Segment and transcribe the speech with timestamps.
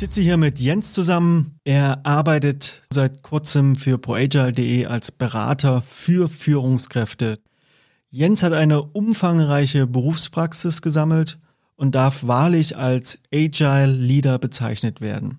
[0.00, 1.58] sitze hier mit Jens zusammen.
[1.62, 7.38] Er arbeitet seit kurzem für ProAgile.de als Berater für Führungskräfte.
[8.08, 11.38] Jens hat eine umfangreiche Berufspraxis gesammelt
[11.76, 15.38] und darf wahrlich als Agile Leader bezeichnet werden.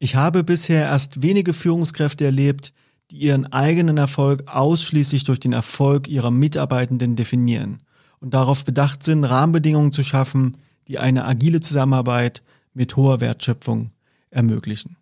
[0.00, 2.72] Ich habe bisher erst wenige Führungskräfte erlebt,
[3.12, 7.84] die ihren eigenen Erfolg ausschließlich durch den Erfolg ihrer Mitarbeitenden definieren
[8.18, 12.42] und darauf bedacht sind, Rahmenbedingungen zu schaffen, die eine agile Zusammenarbeit
[12.74, 13.92] mit hoher Wertschöpfung
[14.34, 14.96] ermöglichen.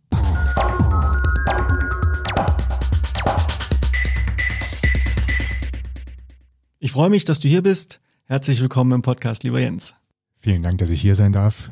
[6.79, 8.01] Ich freue mich, dass du hier bist.
[8.25, 9.95] Herzlich willkommen im Podcast, lieber Jens.
[10.39, 11.71] Vielen Dank, dass ich hier sein darf.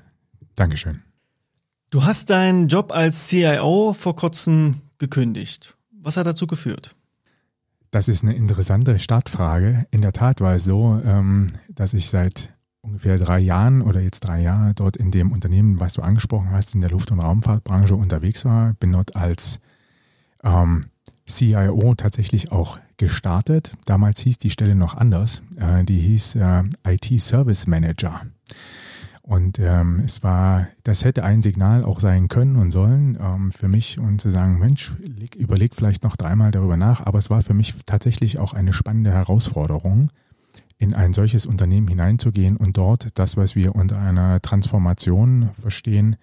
[0.54, 1.02] Dankeschön.
[1.90, 5.76] Du hast deinen Job als CIO vor kurzem gekündigt.
[5.90, 6.94] Was hat dazu geführt?
[7.90, 9.86] Das ist eine interessante Startfrage.
[9.90, 12.50] In der Tat war es so, ähm, dass ich seit
[12.82, 16.74] ungefähr drei Jahren oder jetzt drei Jahre dort in dem Unternehmen, was du angesprochen hast,
[16.74, 18.74] in der Luft- und Raumfahrtbranche unterwegs war.
[18.74, 19.60] Bin dort als
[20.42, 20.86] ähm,
[21.28, 23.72] CIO tatsächlich auch gestartet.
[23.86, 25.42] Damals hieß die Stelle noch anders.
[25.56, 28.22] Äh, die hieß äh, IT Service Manager.
[29.22, 33.68] Und ähm, es war, das hätte ein Signal auch sein können und sollen ähm, für
[33.68, 37.06] mich und zu sagen, Mensch, leg, überleg vielleicht noch dreimal darüber nach.
[37.06, 40.10] Aber es war für mich tatsächlich auch eine spannende Herausforderung,
[40.80, 46.16] in ein solches Unternehmen hineinzugehen und dort das, was wir unter einer Transformation verstehen,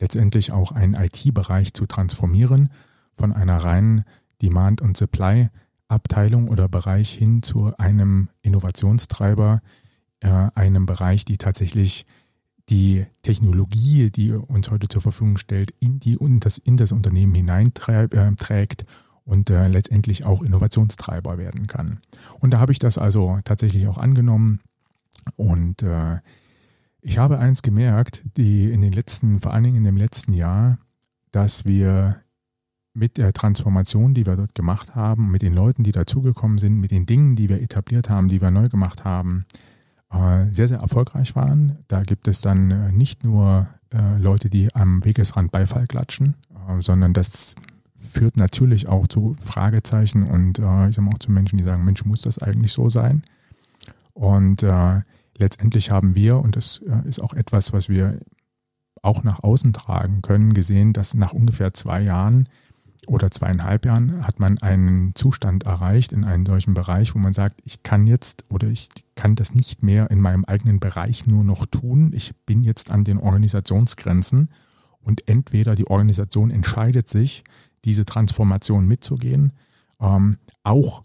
[0.00, 2.70] letztendlich auch einen IT-Bereich zu transformieren,
[3.14, 4.04] von einer reinen
[4.40, 9.60] Demand- und Supply-Abteilung oder Bereich hin zu einem Innovationstreiber,
[10.20, 12.06] äh, einem Bereich, die tatsächlich
[12.70, 17.34] die Technologie, die uns heute zur Verfügung stellt, in, die, in, das, in das Unternehmen
[17.34, 18.88] hineinträgt äh,
[19.28, 22.00] und äh, letztendlich auch Innovationstreiber werden kann.
[22.40, 24.60] Und da habe ich das also tatsächlich auch angenommen
[25.36, 26.18] und äh,
[27.00, 30.78] ich habe eins gemerkt, die in den letzten, vor allen Dingen in dem letzten Jahr,
[31.30, 32.22] dass wir
[32.94, 36.90] mit der Transformation, die wir dort gemacht haben, mit den Leuten, die dazugekommen sind, mit
[36.90, 39.44] den Dingen, die wir etabliert haben, die wir neu gemacht haben,
[40.10, 41.78] äh, sehr, sehr erfolgreich waren.
[41.86, 46.34] Da gibt es dann äh, nicht nur äh, Leute, die am Wegesrand Beifall klatschen,
[46.80, 47.54] sondern das
[47.98, 52.04] führt natürlich auch zu Fragezeichen und äh, ich sage auch zu Menschen, die sagen, Mensch,
[52.04, 53.22] muss das eigentlich so sein?
[54.14, 55.02] Und äh,
[55.36, 58.20] letztendlich haben wir, und das äh, ist auch etwas, was wir
[59.02, 62.48] auch nach außen tragen können, gesehen, dass nach ungefähr zwei Jahren
[63.06, 67.60] oder zweieinhalb Jahren hat man einen Zustand erreicht in einem solchen Bereich, wo man sagt,
[67.64, 71.64] ich kann jetzt oder ich kann das nicht mehr in meinem eigenen Bereich nur noch
[71.66, 72.12] tun.
[72.12, 74.50] Ich bin jetzt an den Organisationsgrenzen
[75.00, 77.44] und entweder die Organisation entscheidet sich,
[77.88, 79.52] diese Transformation mitzugehen,
[80.00, 81.04] ähm, auch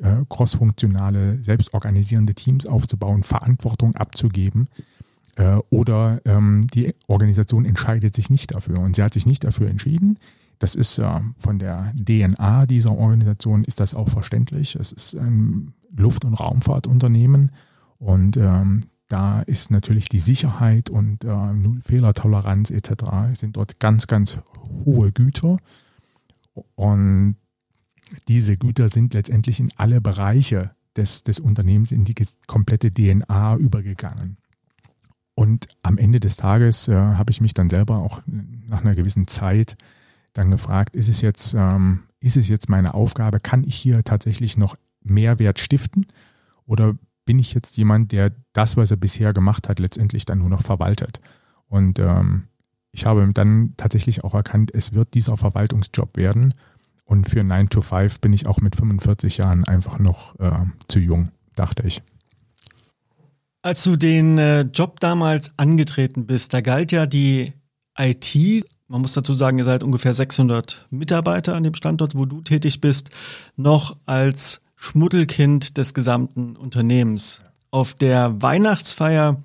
[0.00, 4.68] äh, crossfunktionale, selbstorganisierende Teams aufzubauen, Verantwortung abzugeben.
[5.36, 8.80] Äh, oder ähm, die Organisation entscheidet sich nicht dafür.
[8.80, 10.18] Und sie hat sich nicht dafür entschieden.
[10.58, 14.74] Das ist äh, von der DNA dieser Organisation ist das auch verständlich.
[14.74, 17.52] Es ist ein Luft- und Raumfahrtunternehmen
[17.98, 23.04] und ähm, da ist natürlich die Sicherheit und äh, Null-Fehlertoleranz etc.
[23.34, 24.38] sind dort ganz, ganz
[24.84, 25.58] hohe Güter.
[26.74, 27.36] Und
[28.28, 32.14] diese Güter sind letztendlich in alle Bereiche des, des Unternehmens, in die
[32.46, 34.38] komplette DNA übergegangen.
[35.34, 39.26] Und am Ende des Tages äh, habe ich mich dann selber auch nach einer gewissen
[39.26, 39.76] Zeit
[40.32, 44.56] dann gefragt, ist es jetzt, ähm, ist es jetzt meine Aufgabe, kann ich hier tatsächlich
[44.56, 46.06] noch Mehrwert stiften
[46.64, 46.96] oder
[47.26, 50.62] bin ich jetzt jemand, der das, was er bisher gemacht hat, letztendlich dann nur noch
[50.62, 51.20] verwaltet?
[51.68, 52.44] Und ähm,
[52.96, 56.54] ich habe dann tatsächlich auch erkannt, es wird dieser Verwaltungsjob werden.
[57.04, 60.98] Und für 9 to 5 bin ich auch mit 45 Jahren einfach noch äh, zu
[60.98, 62.02] jung, dachte ich.
[63.60, 67.52] Als du den äh, Job damals angetreten bist, da galt ja die
[67.98, 72.40] IT, man muss dazu sagen, ihr seid ungefähr 600 Mitarbeiter an dem Standort, wo du
[72.40, 73.10] tätig bist,
[73.56, 77.40] noch als Schmuddelkind des gesamten Unternehmens.
[77.70, 79.42] Auf der Weihnachtsfeier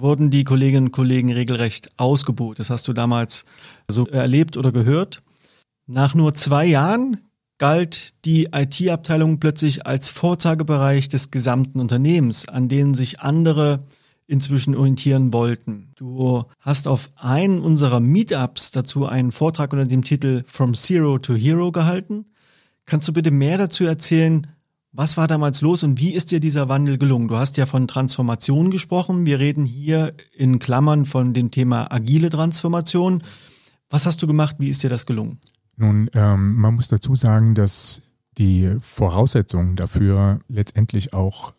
[0.00, 2.58] wurden die Kolleginnen und Kollegen regelrecht ausgebucht.
[2.58, 3.44] Das hast du damals
[3.88, 5.22] so erlebt oder gehört.
[5.86, 7.18] Nach nur zwei Jahren
[7.58, 13.84] galt die IT-Abteilung plötzlich als Vorzeigebereich des gesamten Unternehmens, an denen sich andere
[14.26, 15.92] inzwischen orientieren wollten.
[15.94, 21.34] Du hast auf einen unserer Meetups dazu einen Vortrag unter dem Titel From Zero to
[21.34, 22.26] Hero gehalten.
[22.84, 24.48] Kannst du bitte mehr dazu erzählen,
[24.96, 27.28] was war damals los und wie ist dir dieser Wandel gelungen?
[27.28, 29.26] Du hast ja von Transformation gesprochen.
[29.26, 33.22] Wir reden hier in Klammern von dem Thema agile Transformation.
[33.90, 34.56] Was hast du gemacht?
[34.58, 35.38] Wie ist dir das gelungen?
[35.76, 38.02] Nun, ähm, man muss dazu sagen, dass
[38.38, 41.52] die Voraussetzungen dafür letztendlich auch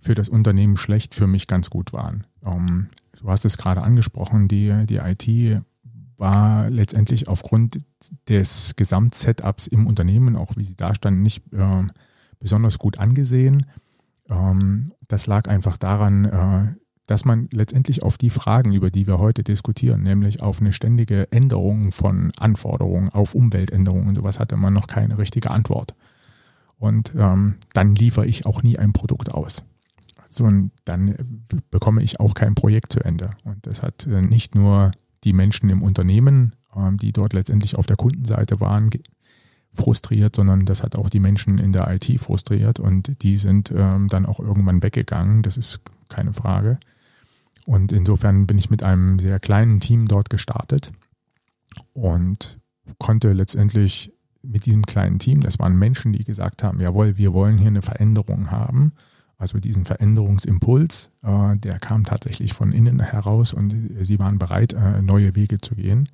[0.00, 2.26] für das Unternehmen schlecht für mich ganz gut waren.
[2.44, 2.88] Ähm,
[3.20, 5.62] du hast es gerade angesprochen, die, die IT
[6.16, 7.78] war letztendlich aufgrund
[8.28, 11.84] des Gesamtsetups im Unternehmen, auch wie sie da standen, nicht äh,
[12.44, 13.64] besonders gut angesehen.
[14.30, 16.74] Ähm, das lag einfach daran, äh,
[17.06, 21.32] dass man letztendlich auf die Fragen, über die wir heute diskutieren, nämlich auf eine ständige
[21.32, 25.94] Änderung von Anforderungen, auf Umweltänderungen und sowas, hatte man noch keine richtige Antwort.
[26.78, 29.64] Und ähm, dann liefere ich auch nie ein Produkt aus.
[30.28, 31.14] So, und dann
[31.70, 33.30] bekomme ich auch kein Projekt zu Ende.
[33.44, 34.90] Und das hat äh, nicht nur
[35.24, 38.90] die Menschen im Unternehmen, ähm, die dort letztendlich auf der Kundenseite waren,
[39.74, 44.08] frustriert, sondern das hat auch die Menschen in der IT frustriert und die sind ähm,
[44.08, 45.42] dann auch irgendwann weggegangen.
[45.42, 46.78] Das ist keine Frage.
[47.66, 50.92] Und insofern bin ich mit einem sehr kleinen Team dort gestartet
[51.92, 52.58] und
[52.98, 54.12] konnte letztendlich
[54.42, 57.82] mit diesem kleinen Team, das waren Menschen, die gesagt haben, jawohl, wir wollen hier eine
[57.82, 58.92] Veränderung haben.
[59.38, 65.02] Also diesen Veränderungsimpuls, äh, der kam tatsächlich von innen heraus und sie waren bereit, äh,
[65.02, 66.08] neue Wege zu gehen.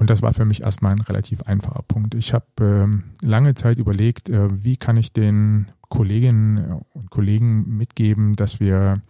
[0.00, 2.14] Und das war für mich erstmal ein relativ einfacher Punkt.
[2.14, 8.34] Ich habe ähm, lange Zeit überlegt, äh, wie kann ich den Kolleginnen und Kollegen mitgeben,
[8.34, 9.02] dass wir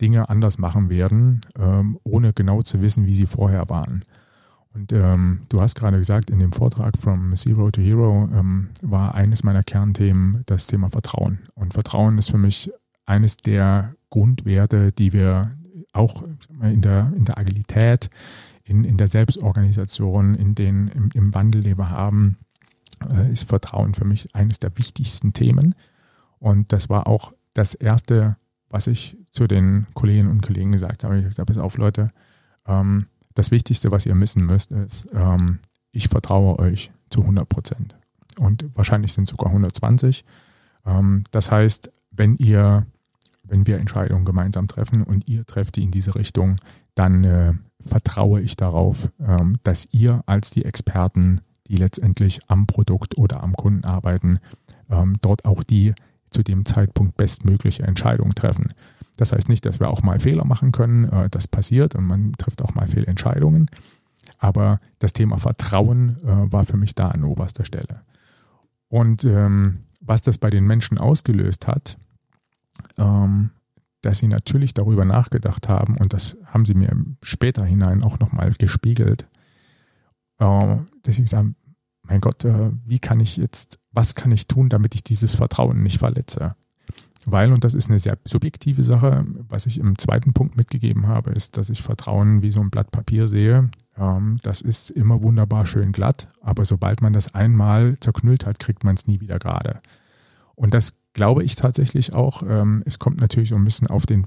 [0.00, 4.04] Dinge anders machen werden, ähm, ohne genau zu wissen, wie sie vorher waren.
[4.74, 9.14] Und ähm, du hast gerade gesagt, in dem Vortrag From Zero to Hero ähm, war
[9.14, 11.38] eines meiner Kernthemen das Thema Vertrauen.
[11.54, 12.72] Und Vertrauen ist für mich
[13.06, 15.52] eines der Grundwerte, die wir
[15.92, 16.24] auch
[16.60, 18.10] in der, in der Agilität,
[18.66, 22.36] in, in der Selbstorganisation, in den, im, im Wandel, den wir haben,
[23.08, 25.74] äh, ist Vertrauen für mich eines der wichtigsten Themen.
[26.38, 28.36] Und das war auch das erste,
[28.68, 31.16] was ich zu den Kolleginnen und Kollegen gesagt habe.
[31.16, 32.10] Ich habe gesagt, pass auf, Leute,
[32.66, 35.60] ähm, das Wichtigste, was ihr missen müsst, ist, ähm,
[35.92, 37.96] ich vertraue euch zu 100 Prozent.
[38.38, 40.24] Und wahrscheinlich sind sogar 120.
[40.84, 42.84] Ähm, das heißt, wenn ihr,
[43.44, 46.56] wenn wir Entscheidungen gemeinsam treffen und ihr trefft die in diese Richtung,
[46.94, 47.54] dann äh,
[47.86, 53.54] vertraue ich darauf, ähm, dass ihr als die Experten, die letztendlich am Produkt oder am
[53.54, 54.38] Kunden arbeiten,
[54.90, 55.94] ähm, dort auch die
[56.30, 58.72] zu dem Zeitpunkt bestmögliche Entscheidung treffen.
[59.16, 61.04] Das heißt nicht, dass wir auch mal Fehler machen können.
[61.08, 63.70] Äh, das passiert und man trifft auch mal Fehlentscheidungen.
[64.38, 68.02] Aber das Thema Vertrauen äh, war für mich da an oberster Stelle.
[68.88, 71.98] Und ähm, was das bei den Menschen ausgelöst hat,
[74.02, 78.52] dass sie natürlich darüber nachgedacht haben, und das haben sie mir später hinein auch nochmal
[78.52, 79.26] gespiegelt,
[80.38, 81.48] äh, dass sie gesagt
[82.08, 85.82] mein Gott, äh, wie kann ich jetzt, was kann ich tun, damit ich dieses Vertrauen
[85.82, 86.54] nicht verletze?
[87.28, 91.32] Weil, und das ist eine sehr subjektive Sache, was ich im zweiten Punkt mitgegeben habe,
[91.32, 93.68] ist, dass ich Vertrauen wie so ein Blatt Papier sehe.
[93.98, 98.84] Ähm, das ist immer wunderbar schön glatt, aber sobald man das einmal zerknüllt hat, kriegt
[98.84, 99.80] man es nie wieder gerade.
[100.54, 102.42] Und das glaube ich tatsächlich auch.
[102.46, 104.26] Ähm, es kommt natürlich so ein bisschen auf den,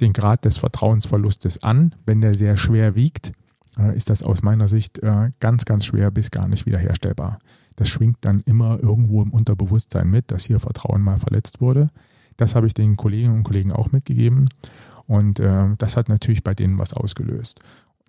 [0.00, 1.94] den Grad des Vertrauensverlustes an.
[2.04, 3.32] Wenn der sehr schwer wiegt,
[3.78, 7.38] äh, ist das aus meiner Sicht äh, ganz, ganz schwer bis gar nicht wiederherstellbar.
[7.74, 11.88] Das schwingt dann immer irgendwo im Unterbewusstsein mit, dass hier Vertrauen mal verletzt wurde.
[12.36, 14.44] Das habe ich den Kolleginnen und Kollegen auch mitgegeben.
[15.06, 17.60] Und äh, das hat natürlich bei denen was ausgelöst.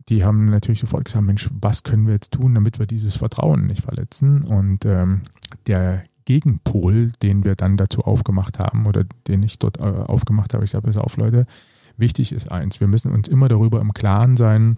[0.10, 3.68] Die haben natürlich sofort gesagt, Mensch, was können wir jetzt tun, damit wir dieses Vertrauen
[3.68, 4.44] nicht verletzen?
[4.44, 5.22] Und ähm,
[5.66, 10.66] der Gegenpol, den wir dann dazu aufgemacht haben oder den ich dort äh, aufgemacht habe,
[10.66, 11.48] ich sage, pass auf Leute,
[11.96, 14.78] wichtig ist eins, wir müssen uns immer darüber im Klaren sein,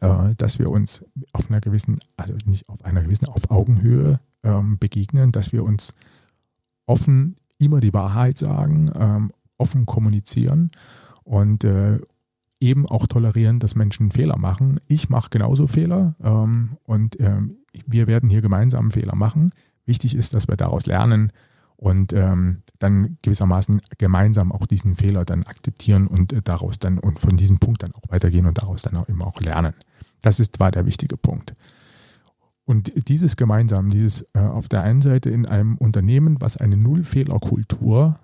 [0.00, 4.76] äh, dass wir uns auf einer gewissen, also nicht auf einer gewissen, auf Augenhöhe ähm,
[4.80, 5.94] begegnen, dass wir uns
[6.86, 10.72] offen immer die Wahrheit sagen, ähm, offen kommunizieren
[11.22, 12.00] und äh,
[12.58, 14.80] eben auch tolerieren, dass Menschen Fehler machen.
[14.88, 17.16] Ich mache genauso Fehler ähm, und
[17.86, 19.52] wir werden hier gemeinsam Fehler machen.
[19.86, 21.32] Wichtig ist, dass wir daraus lernen
[21.76, 27.18] und ähm, dann gewissermaßen gemeinsam auch diesen Fehler dann akzeptieren und äh, daraus dann und
[27.18, 29.74] von diesem Punkt dann auch weitergehen und daraus dann auch immer auch lernen.
[30.22, 31.56] Das ist war der wichtige Punkt.
[32.64, 38.20] Und dieses gemeinsam, dieses äh, auf der einen Seite in einem Unternehmen, was eine Nullfehlerkultur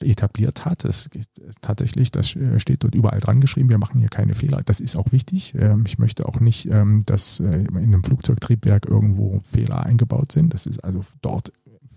[0.00, 1.30] etabliert hat, das ist
[1.60, 4.62] tatsächlich, das äh, steht dort überall dran geschrieben, wir machen hier keine Fehler.
[4.64, 5.54] Das ist auch wichtig.
[5.56, 10.54] Ähm, ich möchte auch nicht, ähm, dass äh, in einem Flugzeugtriebwerk irgendwo Fehler eingebaut sind.
[10.54, 11.52] Das ist also dort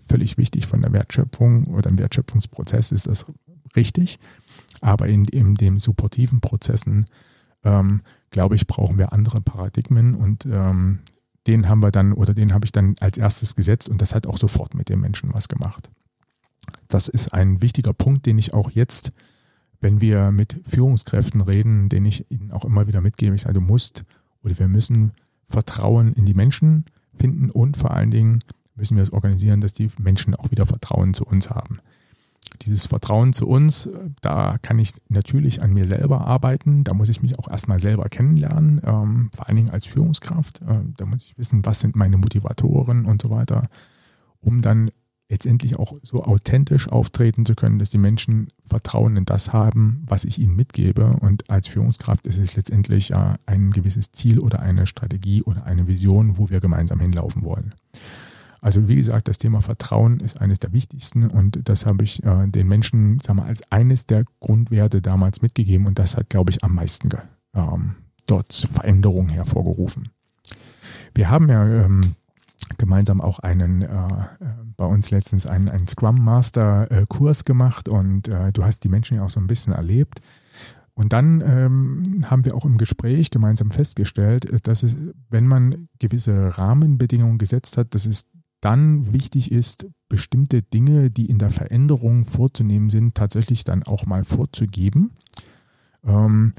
[0.06, 3.26] völlig wichtig von der Wertschöpfung oder im Wertschöpfungsprozess ist das
[3.76, 4.18] richtig.
[4.80, 7.06] Aber in, in den supportiven Prozessen,
[7.64, 11.00] ähm, glaube ich, brauchen wir andere Paradigmen und ähm,
[11.46, 14.26] den haben wir dann oder den habe ich dann als erstes gesetzt und das hat
[14.26, 15.90] auch sofort mit den Menschen was gemacht.
[16.88, 19.12] Das ist ein wichtiger Punkt, den ich auch jetzt,
[19.80, 23.34] wenn wir mit Führungskräften reden, den ich ihnen auch immer wieder mitgebe.
[23.34, 24.04] Ich sage, du musst
[24.42, 25.12] oder wir müssen
[25.48, 26.84] Vertrauen in die Menschen
[27.16, 28.40] finden und vor allen Dingen
[28.76, 31.78] müssen wir es organisieren, dass die Menschen auch wieder Vertrauen zu uns haben.
[32.62, 33.88] dieses Vertrauen zu uns,
[34.20, 36.84] da kann ich natürlich an mir selber arbeiten.
[36.84, 40.62] Da muss ich mich auch erstmal selber kennenlernen, ähm, vor allen Dingen als Führungskraft.
[40.62, 43.68] Äh, da muss ich wissen, was sind meine Motivatoren und so weiter,
[44.40, 44.90] um dann
[45.28, 50.24] letztendlich auch so authentisch auftreten zu können, dass die Menschen Vertrauen in das haben, was
[50.24, 51.16] ich ihnen mitgebe.
[51.20, 55.86] Und als Führungskraft ist es letztendlich ja ein gewisses Ziel oder eine Strategie oder eine
[55.86, 57.74] Vision, wo wir gemeinsam hinlaufen wollen.
[58.60, 62.46] Also wie gesagt, das Thema Vertrauen ist eines der wichtigsten und das habe ich äh,
[62.46, 66.64] den Menschen sag mal, als eines der Grundwerte damals mitgegeben und das hat, glaube ich,
[66.64, 67.10] am meisten
[67.54, 70.08] ähm, dort Veränderungen hervorgerufen.
[71.14, 72.14] Wir haben ja ähm,
[72.78, 74.26] gemeinsam auch einen, äh,
[74.76, 78.88] bei uns letztens einen, einen Scrum Master äh, Kurs gemacht und äh, du hast die
[78.88, 80.20] Menschen ja auch so ein bisschen erlebt.
[80.94, 84.96] Und dann ähm, haben wir auch im Gespräch gemeinsam festgestellt, äh, dass es,
[85.28, 88.26] wenn man gewisse Rahmenbedingungen gesetzt hat, dass es
[88.60, 94.24] dann wichtig ist, bestimmte Dinge, die in der Veränderung vorzunehmen sind, tatsächlich dann auch mal
[94.24, 95.10] vorzugeben.
[96.04, 96.54] Ähm,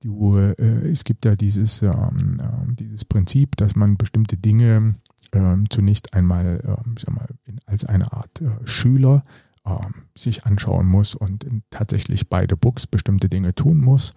[0.00, 4.94] du, äh, es gibt ja dieses, ähm, äh, dieses Prinzip, dass man bestimmte Dinge
[5.34, 7.28] ähm, zunächst einmal ähm, sag mal,
[7.66, 9.24] als eine Art äh, Schüler
[9.66, 14.14] ähm, sich anschauen muss und tatsächlich beide Books bestimmte Dinge tun muss.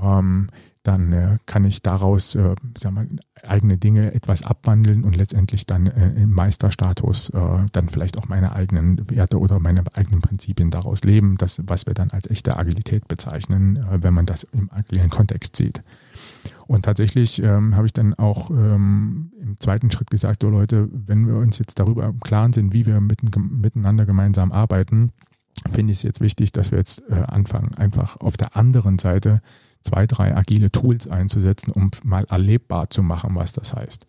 [0.00, 0.48] Ähm,
[0.84, 3.08] dann äh, kann ich daraus äh, sag mal,
[3.42, 8.52] eigene Dinge etwas abwandeln und letztendlich dann äh, im Meisterstatus äh, dann vielleicht auch meine
[8.52, 13.06] eigenen Werte oder meine eigenen Prinzipien daraus leben, das, was wir dann als echte Agilität
[13.06, 15.82] bezeichnen, äh, wenn man das im agilen Kontext sieht.
[16.68, 21.26] Und tatsächlich ähm, habe ich dann auch ähm, im zweiten Schritt gesagt, oh Leute, wenn
[21.26, 25.12] wir uns jetzt darüber im Klaren sind, wie wir mitten, miteinander gemeinsam arbeiten,
[25.72, 29.40] finde ich es jetzt wichtig, dass wir jetzt äh, anfangen, einfach auf der anderen Seite
[29.80, 34.06] zwei, drei agile Tools einzusetzen, um mal erlebbar zu machen, was das heißt.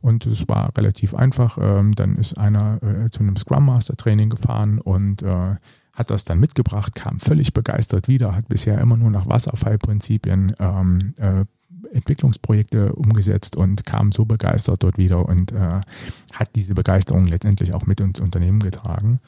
[0.00, 1.58] Und es war relativ einfach.
[1.60, 5.56] Ähm, dann ist einer äh, zu einem Scrum Master Training gefahren und äh,
[5.92, 11.12] hat das dann mitgebracht, kam völlig begeistert wieder, hat bisher immer nur nach Wasserfallprinzipien ähm,
[11.18, 11.44] äh,
[11.92, 15.80] Entwicklungsprojekte umgesetzt und kam so begeistert dort wieder und äh,
[16.32, 19.20] hat diese Begeisterung letztendlich auch mit ins Unternehmen getragen.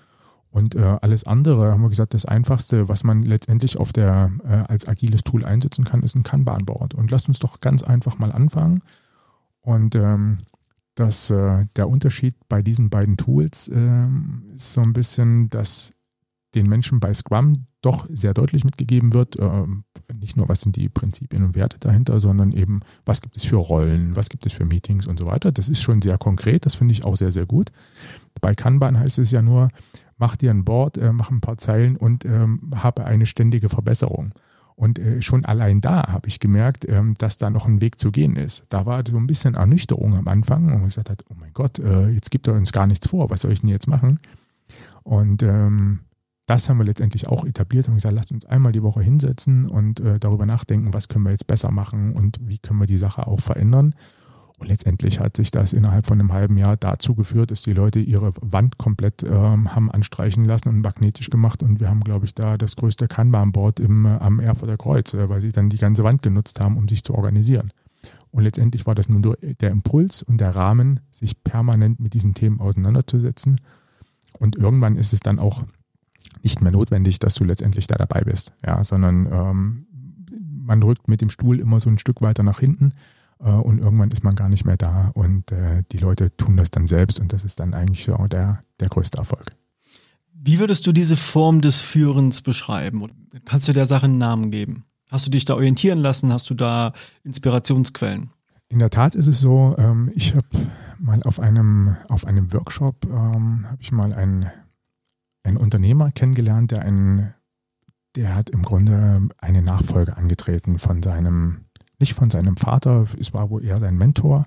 [0.50, 4.70] Und äh, alles andere, haben wir gesagt, das Einfachste, was man letztendlich auf der, äh,
[4.70, 6.92] als agiles Tool einsetzen kann, ist ein Kanban-Board.
[6.92, 8.80] Und lasst uns doch ganz einfach mal anfangen.
[9.62, 10.40] Und ähm,
[10.94, 15.94] das, äh, der Unterschied bei diesen beiden Tools ähm, ist so ein bisschen, dass
[16.54, 19.66] den Menschen bei Scrum doch sehr deutlich mitgegeben wird, äh,
[20.18, 23.56] nicht nur was sind die Prinzipien und Werte dahinter, sondern eben, was gibt es für
[23.56, 25.52] Rollen, was gibt es für Meetings und so weiter.
[25.52, 27.72] Das ist schon sehr konkret, das finde ich auch sehr, sehr gut.
[28.40, 29.68] Bei Kanban heißt es ja nur,
[30.16, 34.32] mach dir ein Board, äh, mach ein paar Zeilen und ähm, habe eine ständige Verbesserung.
[34.74, 38.10] Und äh, schon allein da habe ich gemerkt, ähm, dass da noch ein Weg zu
[38.10, 38.64] gehen ist.
[38.68, 41.78] Da war so ein bisschen Ernüchterung am Anfang und ich gesagt hat, oh mein Gott,
[41.78, 44.18] äh, jetzt gibt er uns gar nichts vor, was soll ich denn jetzt machen?
[45.02, 46.00] Und ähm,
[46.46, 50.00] das haben wir letztendlich auch etabliert und gesagt, lasst uns einmal die Woche hinsetzen und
[50.00, 53.26] äh, darüber nachdenken, was können wir jetzt besser machen und wie können wir die Sache
[53.26, 53.94] auch verändern.
[54.58, 57.98] Und letztendlich hat sich das innerhalb von einem halben Jahr dazu geführt, dass die Leute
[57.98, 61.64] ihre Wand komplett ähm, haben anstreichen lassen und magnetisch gemacht.
[61.64, 65.40] Und wir haben, glaube ich, da das größte Kanban-Board äh, am Erfurter Kreuz, äh, weil
[65.40, 67.72] sie dann die ganze Wand genutzt haben, um sich zu organisieren.
[68.30, 72.60] Und letztendlich war das nur der Impuls und der Rahmen, sich permanent mit diesen Themen
[72.60, 73.60] auseinanderzusetzen.
[74.38, 75.64] Und irgendwann ist es dann auch
[76.42, 79.86] nicht mehr notwendig, dass du letztendlich da dabei bist, ja, sondern ähm,
[80.64, 82.92] man rückt mit dem Stuhl immer so ein Stück weiter nach hinten
[83.40, 86.70] äh, und irgendwann ist man gar nicht mehr da und äh, die Leute tun das
[86.70, 89.54] dann selbst und das ist dann eigentlich so der, der größte Erfolg.
[90.34, 93.06] Wie würdest du diese Form des Führens beschreiben?
[93.44, 94.84] Kannst du der Sache einen Namen geben?
[95.10, 96.32] Hast du dich da orientieren lassen?
[96.32, 98.30] Hast du da Inspirationsquellen?
[98.68, 100.46] In der Tat ist es so, ähm, ich habe
[100.98, 104.50] mal auf einem, auf einem Workshop, ähm, habe ich mal einen
[105.42, 107.34] einen Unternehmer kennengelernt, der einen,
[108.16, 111.66] der hat im Grunde eine Nachfolge angetreten von seinem,
[111.98, 114.46] nicht von seinem Vater, es war wohl eher sein Mentor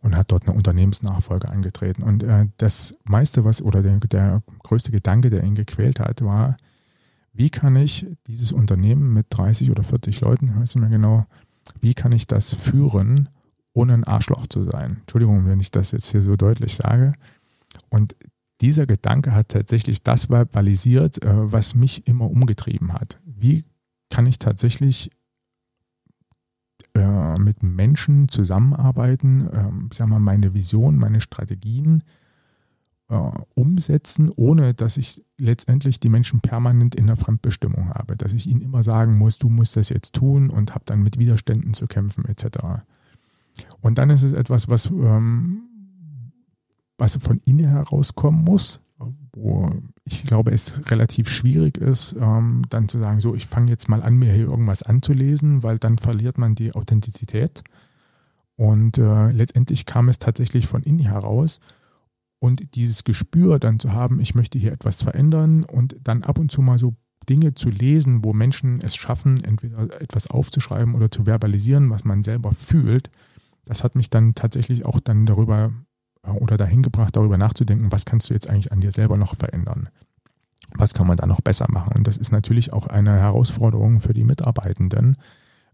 [0.00, 2.02] und hat dort eine Unternehmensnachfolge angetreten.
[2.02, 6.56] Und äh, das meiste, was oder der, der größte Gedanke, der ihn gequält hat, war,
[7.32, 11.26] wie kann ich dieses Unternehmen mit 30 oder 40 Leuten, weiß nicht mehr genau,
[11.80, 13.28] wie kann ich das führen,
[13.72, 14.98] ohne ein Arschloch zu sein?
[15.00, 17.14] Entschuldigung, wenn ich das jetzt hier so deutlich sage.
[17.88, 18.14] Und
[18.60, 23.20] dieser Gedanke hat tatsächlich das verbalisiert, äh, was mich immer umgetrieben hat.
[23.24, 23.64] Wie
[24.10, 25.10] kann ich tatsächlich
[26.96, 32.04] äh, mit Menschen zusammenarbeiten, äh, sag mal, meine Vision, meine Strategien
[33.08, 33.18] äh,
[33.54, 38.60] umsetzen, ohne dass ich letztendlich die Menschen permanent in der Fremdbestimmung habe, dass ich ihnen
[38.60, 42.24] immer sagen muss, du musst das jetzt tun und habe dann mit Widerständen zu kämpfen
[42.26, 42.84] etc.
[43.80, 45.62] Und dann ist es etwas, was ähm,
[46.98, 48.80] was von innen herauskommen muss,
[49.32, 49.70] wo
[50.04, 54.02] ich glaube, es relativ schwierig ist, ähm, dann zu sagen, so, ich fange jetzt mal
[54.02, 57.64] an, mir hier irgendwas anzulesen, weil dann verliert man die Authentizität.
[58.56, 61.58] Und äh, letztendlich kam es tatsächlich von innen heraus.
[62.38, 66.52] Und dieses Gespür dann zu haben, ich möchte hier etwas verändern und dann ab und
[66.52, 66.94] zu mal so
[67.28, 72.22] Dinge zu lesen, wo Menschen es schaffen, entweder etwas aufzuschreiben oder zu verbalisieren, was man
[72.22, 73.10] selber fühlt,
[73.64, 75.72] das hat mich dann tatsächlich auch dann darüber
[76.32, 79.88] oder dahin gebracht, darüber nachzudenken, was kannst du jetzt eigentlich an dir selber noch verändern?
[80.76, 81.92] Was kann man da noch besser machen?
[81.96, 85.16] Und das ist natürlich auch eine Herausforderung für die Mitarbeitenden,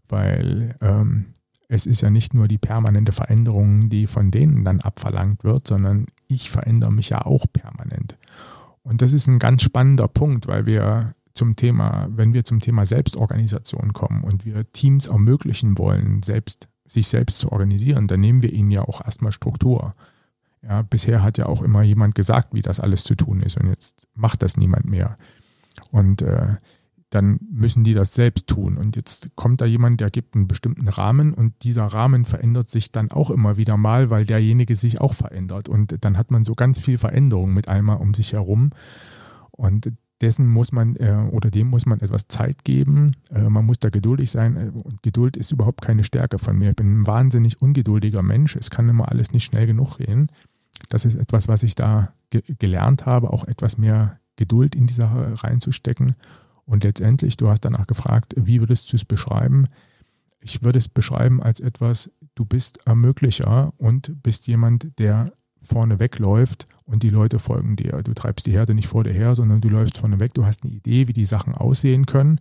[0.07, 1.33] weil ähm,
[1.69, 6.05] es ist ja nicht nur die permanente Veränderung, die von denen dann abverlangt wird, sondern
[6.27, 8.17] ich verändere mich ja auch permanent.
[8.83, 12.85] Und das ist ein ganz spannender Punkt, weil wir zum Thema, wenn wir zum Thema
[12.85, 18.51] Selbstorganisation kommen und wir Teams ermöglichen wollen, selbst, sich selbst zu organisieren, dann nehmen wir
[18.51, 19.95] ihnen ja auch erstmal Struktur.
[20.63, 23.67] Ja, bisher hat ja auch immer jemand gesagt, wie das alles zu tun ist und
[23.67, 25.17] jetzt macht das niemand mehr.
[25.91, 26.55] Und äh,
[27.11, 28.77] dann müssen die das selbst tun.
[28.77, 32.91] Und jetzt kommt da jemand, der gibt einen bestimmten Rahmen und dieser Rahmen verändert sich
[32.91, 35.67] dann auch immer wieder mal, weil derjenige sich auch verändert.
[35.67, 38.69] Und dann hat man so ganz viel Veränderung mit einmal um sich herum.
[39.51, 39.91] Und
[40.21, 43.07] dessen muss man äh, oder dem muss man etwas Zeit geben.
[43.29, 44.55] Äh, man muss da geduldig sein.
[44.55, 46.69] Äh, und Geduld ist überhaupt keine Stärke von mir.
[46.69, 48.55] Ich bin ein wahnsinnig ungeduldiger Mensch.
[48.55, 50.31] Es kann immer alles nicht schnell genug gehen.
[50.89, 54.93] Das ist etwas, was ich da ge gelernt habe, auch etwas mehr Geduld in die
[54.93, 56.15] Sache reinzustecken.
[56.65, 59.67] Und letztendlich, du hast danach gefragt, wie würdest du es beschreiben?
[60.39, 66.67] Ich würde es beschreiben als etwas, du bist Ermöglicher und bist jemand, der vorne wegläuft
[66.85, 68.01] und die Leute folgen dir.
[68.03, 70.33] Du treibst die Herde nicht vor dir her, sondern du läufst vorne weg.
[70.33, 72.39] Du hast eine Idee, wie die Sachen aussehen können.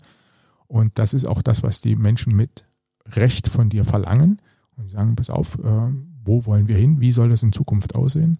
[0.67, 2.65] Und das ist auch das, was die Menschen mit
[3.07, 4.41] Recht von dir verlangen.
[4.77, 5.93] Und sie sagen, pass auf, äh,
[6.25, 7.01] wo wollen wir hin?
[7.01, 8.39] Wie soll das in Zukunft aussehen?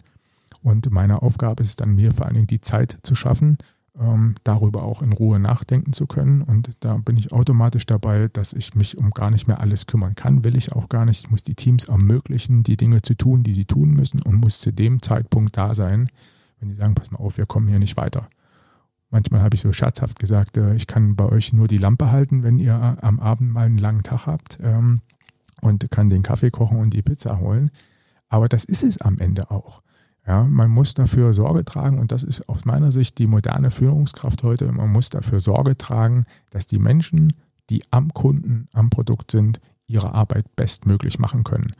[0.63, 3.57] Und meine Aufgabe ist es dann mir vor allen Dingen die Zeit zu schaffen,
[3.99, 6.41] ähm, darüber auch in Ruhe nachdenken zu können.
[6.41, 10.15] Und da bin ich automatisch dabei, dass ich mich um gar nicht mehr alles kümmern
[10.15, 10.43] kann.
[10.43, 11.25] Will ich auch gar nicht.
[11.25, 14.59] Ich muss die Teams ermöglichen, die Dinge zu tun, die sie tun müssen und muss
[14.59, 16.09] zu dem Zeitpunkt da sein,
[16.59, 18.29] wenn sie sagen, pass mal auf, wir kommen hier nicht weiter.
[19.09, 22.43] Manchmal habe ich so scherzhaft gesagt, äh, ich kann bei euch nur die Lampe halten,
[22.43, 25.01] wenn ihr am Abend mal einen langen Tag habt ähm,
[25.61, 27.71] und kann den Kaffee kochen und die Pizza holen.
[28.29, 29.81] Aber das ist es am Ende auch.
[30.27, 34.43] Ja, man muss dafür Sorge tragen und das ist aus meiner Sicht die moderne Führungskraft
[34.43, 34.71] heute.
[34.71, 37.33] Man muss dafür Sorge tragen, dass die Menschen,
[37.69, 41.73] die am Kunden, am Produkt sind, ihre Arbeit bestmöglich machen können.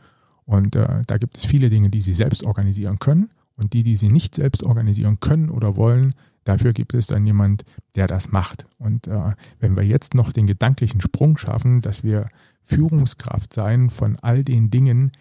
[0.44, 3.96] Und äh, da gibt es viele Dinge, die sie selbst organisieren können und die, die
[3.96, 8.66] sie nicht selbst organisieren können oder wollen, dafür gibt es dann jemand, der das macht.
[8.78, 12.28] Und äh, wenn wir jetzt noch den gedanklichen Sprung schaffen, dass wir
[12.62, 15.12] Führungskraft sein von all den Dingen,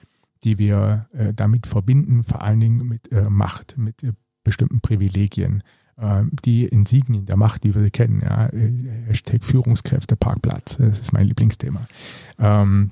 [0.43, 5.63] die wir äh, damit verbinden, vor allen Dingen mit äh, Macht, mit äh, bestimmten Privilegien,
[5.97, 8.21] äh, die Insignien der Macht, die wir kennen.
[8.21, 8.71] Ja, äh,
[9.07, 11.81] Hashtag Führungskräfte, Parkplatz, das ist mein Lieblingsthema.
[12.39, 12.91] Ähm,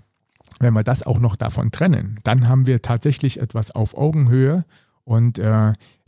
[0.60, 4.66] wenn wir das auch noch davon trennen, dann haben wir tatsächlich etwas auf Augenhöhe
[5.06, 5.40] und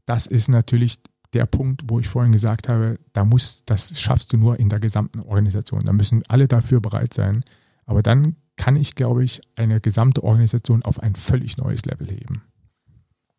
[0.06, 1.00] das ist natürlich
[1.34, 4.80] der Punkt, wo ich vorhin gesagt habe, da muss, das schaffst du nur in der
[4.80, 5.86] gesamten Organisation.
[5.86, 7.44] Da müssen alle dafür bereit sein.
[7.86, 12.44] Aber dann kann ich, glaube ich, eine gesamte Organisation auf ein völlig neues Level heben.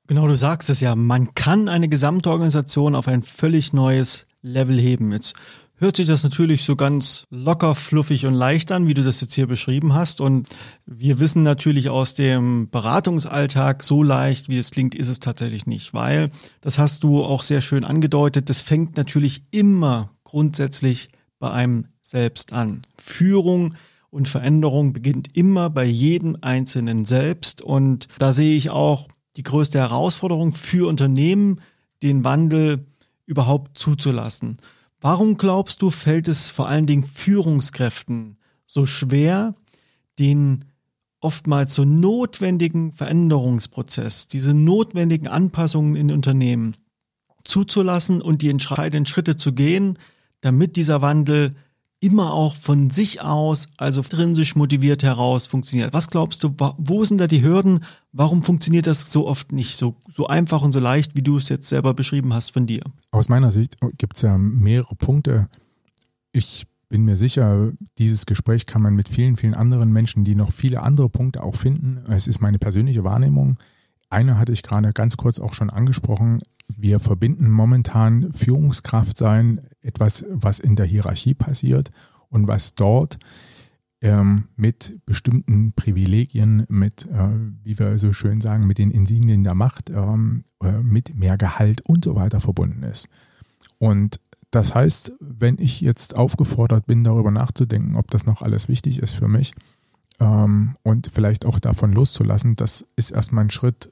[0.09, 4.79] Genau, du sagst es ja, man kann eine gesamte Organisation auf ein völlig neues Level
[4.79, 5.13] heben.
[5.13, 5.35] Jetzt
[5.77, 9.35] hört sich das natürlich so ganz locker, fluffig und leicht an, wie du das jetzt
[9.35, 10.21] hier beschrieben hast.
[10.21, 10.49] Und
[10.87, 15.93] wir wissen natürlich aus dem Beratungsalltag, so leicht, wie es klingt, ist es tatsächlich nicht,
[15.93, 16.31] weil,
[16.61, 21.09] das hast du auch sehr schön angedeutet, das fängt natürlich immer grundsätzlich
[21.39, 22.83] bei einem selbst an.
[22.99, 23.75] Führung
[24.13, 27.63] und Veränderung beginnt immer bei jedem Einzelnen selbst.
[27.63, 31.61] Und da sehe ich auch die größte Herausforderung für Unternehmen,
[32.03, 32.87] den Wandel
[33.25, 34.59] überhaupt zuzulassen.
[35.03, 39.57] Warum glaubst du, fällt es vor allen Dingen Führungskräften so schwer,
[40.21, 40.65] den
[41.21, 46.77] oftmals so notwendigen Veränderungsprozess, diese notwendigen Anpassungen in Unternehmen
[47.43, 49.99] zuzulassen und die entscheidenden Schritte zu gehen,
[50.41, 51.57] damit dieser Wandel
[52.03, 55.95] immer auch von sich aus, also intrinsisch motiviert heraus funktioniert.
[55.95, 57.85] Was glaubst du, wo sind da die Hürden?
[58.13, 61.49] Warum funktioniert das so oft nicht so, so einfach und so leicht, wie du es
[61.49, 62.83] jetzt selber beschrieben hast von dir?
[63.13, 65.49] Aus meiner Sicht gibt es ja mehrere Punkte.
[66.33, 70.53] Ich bin mir sicher, dieses Gespräch kann man mit vielen, vielen anderen Menschen, die noch
[70.53, 72.05] viele andere Punkte auch finden.
[72.11, 73.59] Es ist meine persönliche Wahrnehmung.
[74.11, 76.41] Eine hatte ich gerade ganz kurz auch schon angesprochen.
[76.77, 81.91] Wir verbinden momentan Führungskraft sein, etwas, was in der Hierarchie passiert
[82.29, 83.19] und was dort
[84.01, 87.29] ähm, mit bestimmten Privilegien, mit, äh,
[87.63, 91.81] wie wir so schön sagen, mit den Insignien der Macht, ähm, äh, mit mehr Gehalt
[91.83, 93.09] und so weiter verbunden ist.
[93.79, 98.99] Und das heißt, wenn ich jetzt aufgefordert bin, darüber nachzudenken, ob das noch alles wichtig
[98.99, 99.55] ist für mich
[100.21, 103.91] ähm, und vielleicht auch davon loszulassen, das ist erstmal ein Schritt,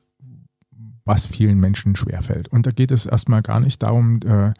[1.05, 2.49] was vielen Menschen schwerfällt.
[2.49, 4.53] Und da geht es erstmal gar nicht darum, äh,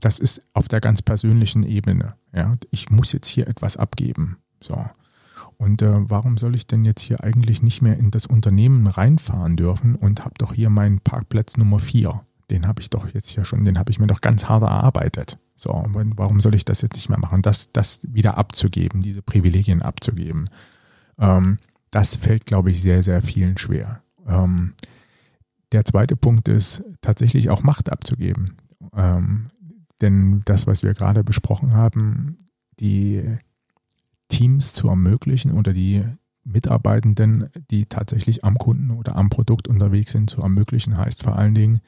[0.00, 2.14] das ist auf der ganz persönlichen Ebene.
[2.34, 4.38] Ja, ich muss jetzt hier etwas abgeben.
[4.60, 4.84] So.
[5.56, 9.56] Und äh, warum soll ich denn jetzt hier eigentlich nicht mehr in das Unternehmen reinfahren
[9.56, 12.20] dürfen und habe doch hier meinen Parkplatz Nummer 4?
[12.50, 15.38] Den habe ich doch jetzt hier schon, den habe ich mir doch ganz hart erarbeitet.
[15.54, 15.70] So,
[16.16, 17.42] warum soll ich das jetzt nicht mehr machen?
[17.42, 20.50] Das, das wieder abzugeben, diese Privilegien abzugeben,
[21.18, 21.58] ähm,
[21.92, 24.02] das fällt, glaube ich, sehr, sehr vielen schwer.
[24.26, 24.74] Ähm,
[25.72, 28.56] der zweite Punkt ist tatsächlich auch Macht abzugeben.
[28.94, 29.50] Ähm,
[30.00, 32.36] denn das, was wir gerade besprochen haben,
[32.80, 33.22] die
[34.28, 36.04] Teams zu ermöglichen oder die
[36.44, 41.54] Mitarbeitenden, die tatsächlich am Kunden oder am Produkt unterwegs sind, zu ermöglichen, heißt vor allen
[41.54, 41.80] Dingen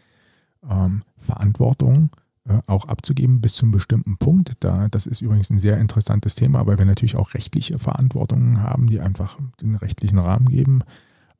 [0.68, 2.10] ähm, Verantwortung
[2.46, 4.52] äh, auch abzugeben bis zu einem bestimmten Punkt.
[4.60, 8.86] Da, das ist übrigens ein sehr interessantes Thema, weil wir natürlich auch rechtliche Verantwortungen haben,
[8.86, 10.80] die einfach den rechtlichen Rahmen geben.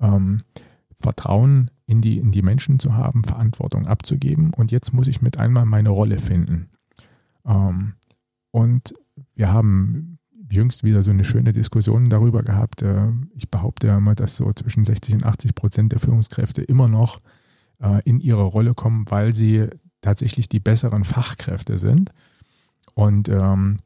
[0.01, 0.41] Ähm,
[0.99, 4.53] Vertrauen in die, in die Menschen zu haben, Verantwortung abzugeben.
[4.55, 6.71] Und jetzt muss ich mit einmal meine Rolle finden.
[7.47, 7.95] Ähm,
[8.51, 8.95] und
[9.35, 10.19] wir haben
[10.51, 12.83] jüngst wieder so eine schöne Diskussion darüber gehabt.
[12.83, 16.89] Äh, ich behaupte ja immer, dass so zwischen 60 und 80 Prozent der Führungskräfte immer
[16.89, 17.21] noch
[17.81, 19.69] äh, in ihre Rolle kommen, weil sie
[20.01, 22.11] tatsächlich die besseren Fachkräfte sind.
[22.95, 23.81] Und ähm,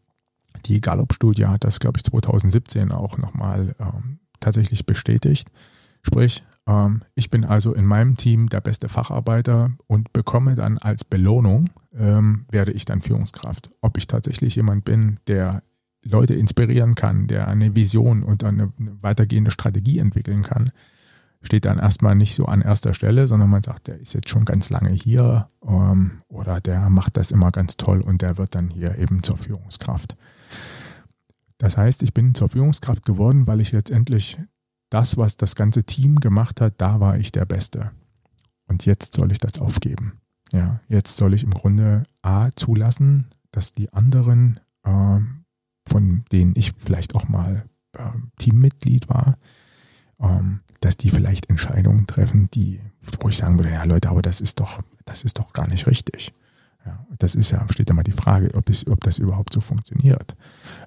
[0.66, 5.50] die Gallup-Studie hat das, glaube ich, 2017 auch nochmal ähm, tatsächlich bestätigt.
[6.02, 6.44] Sprich,
[7.14, 12.44] ich bin also in meinem Team der beste Facharbeiter und bekomme dann als Belohnung, ähm,
[12.50, 13.70] werde ich dann Führungskraft.
[13.80, 15.62] Ob ich tatsächlich jemand bin, der
[16.04, 20.70] Leute inspirieren kann, der eine Vision und eine, eine weitergehende Strategie entwickeln kann,
[21.40, 24.44] steht dann erstmal nicht so an erster Stelle, sondern man sagt, der ist jetzt schon
[24.44, 28.68] ganz lange hier ähm, oder der macht das immer ganz toll und der wird dann
[28.68, 30.16] hier eben zur Führungskraft.
[31.56, 34.38] Das heißt, ich bin zur Führungskraft geworden, weil ich letztendlich
[34.90, 37.90] das, was das ganze Team gemacht hat, da war ich der Beste.
[38.66, 40.20] Und jetzt soll ich das aufgeben.
[40.52, 45.38] Ja, jetzt soll ich im Grunde A zulassen, dass die anderen ähm,
[45.88, 49.36] von denen ich vielleicht auch mal äh, Teammitglied war,
[50.20, 52.80] ähm, dass die vielleicht Entscheidungen treffen, die,
[53.20, 55.86] wo ich sagen würde, ja Leute, aber das ist doch, das ist doch gar nicht
[55.86, 56.32] richtig.
[56.84, 59.60] Ja, das ist ja, steht ja mal die Frage, ob, es, ob das überhaupt so
[59.60, 60.36] funktioniert.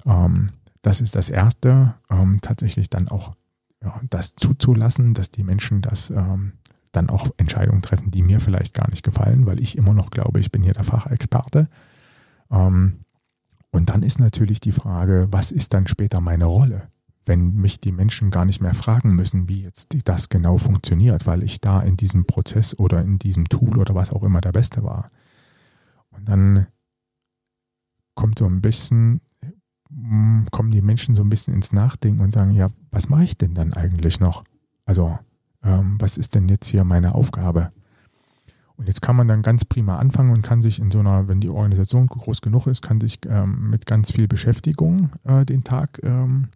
[0.06, 0.48] Ähm,
[0.82, 3.36] das ist das Erste, ähm, tatsächlich dann auch
[3.84, 6.54] ja, das zuzulassen, dass die Menschen das ähm,
[6.91, 10.39] dann auch Entscheidungen treffen, die mir vielleicht gar nicht gefallen, weil ich immer noch glaube,
[10.39, 11.67] ich bin hier der Fachexperte.
[12.52, 13.06] Ähm,
[13.72, 16.89] und dann ist natürlich die Frage, was ist dann später meine Rolle?
[17.26, 21.44] Wenn mich die Menschen gar nicht mehr fragen müssen, wie jetzt das genau funktioniert, weil
[21.44, 24.84] ich da in diesem Prozess oder in diesem Tool oder was auch immer der Beste
[24.84, 25.10] war.
[26.10, 26.67] Und dann
[28.15, 29.22] kommt so ein bisschen,
[30.52, 33.54] kommen die Menschen so ein bisschen ins Nachdenken und sagen, ja, was mache ich denn
[33.54, 34.44] dann eigentlich noch?
[34.86, 35.18] Also,
[35.64, 37.72] ähm, was ist denn jetzt hier meine Aufgabe?
[38.78, 41.40] Und jetzt kann man dann ganz prima anfangen und kann sich in so einer, wenn
[41.40, 46.00] die Organisation groß genug ist, kann sich ähm, mit ganz viel Beschäftigung äh, den Tag
[46.04, 46.48] ähm,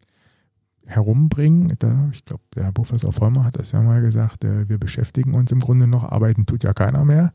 [0.85, 1.75] herumbringen.
[1.77, 5.51] Da, ich glaube, der Professor Vollmer hat das ja mal gesagt, äh, wir beschäftigen uns
[5.51, 7.31] im Grunde noch, arbeiten tut ja keiner mehr.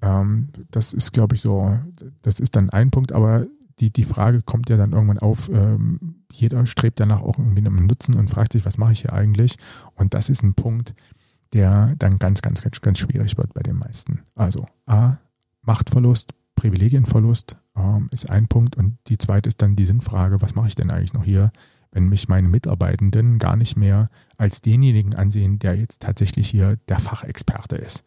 [0.00, 1.78] Ähm, das ist, glaube ich, so,
[2.22, 3.46] das ist dann ein Punkt, aber
[3.80, 7.86] die, die Frage kommt ja dann irgendwann auf, ähm, jeder strebt danach auch irgendwie einen
[7.86, 9.56] Nutzen und fragt sich, was mache ich hier eigentlich?
[9.94, 10.94] Und das ist ein Punkt,
[11.52, 14.20] der dann ganz, ganz, ganz, ganz schwierig wird bei den meisten.
[14.34, 15.16] Also A,
[15.62, 20.68] Machtverlust, Privilegienverlust ähm, ist ein Punkt und die zweite ist dann die Sinnfrage, was mache
[20.68, 21.50] ich denn eigentlich noch hier,
[21.90, 27.00] wenn mich meine Mitarbeitenden gar nicht mehr als denjenigen ansehen, der jetzt tatsächlich hier der
[27.00, 28.04] Fachexperte ist.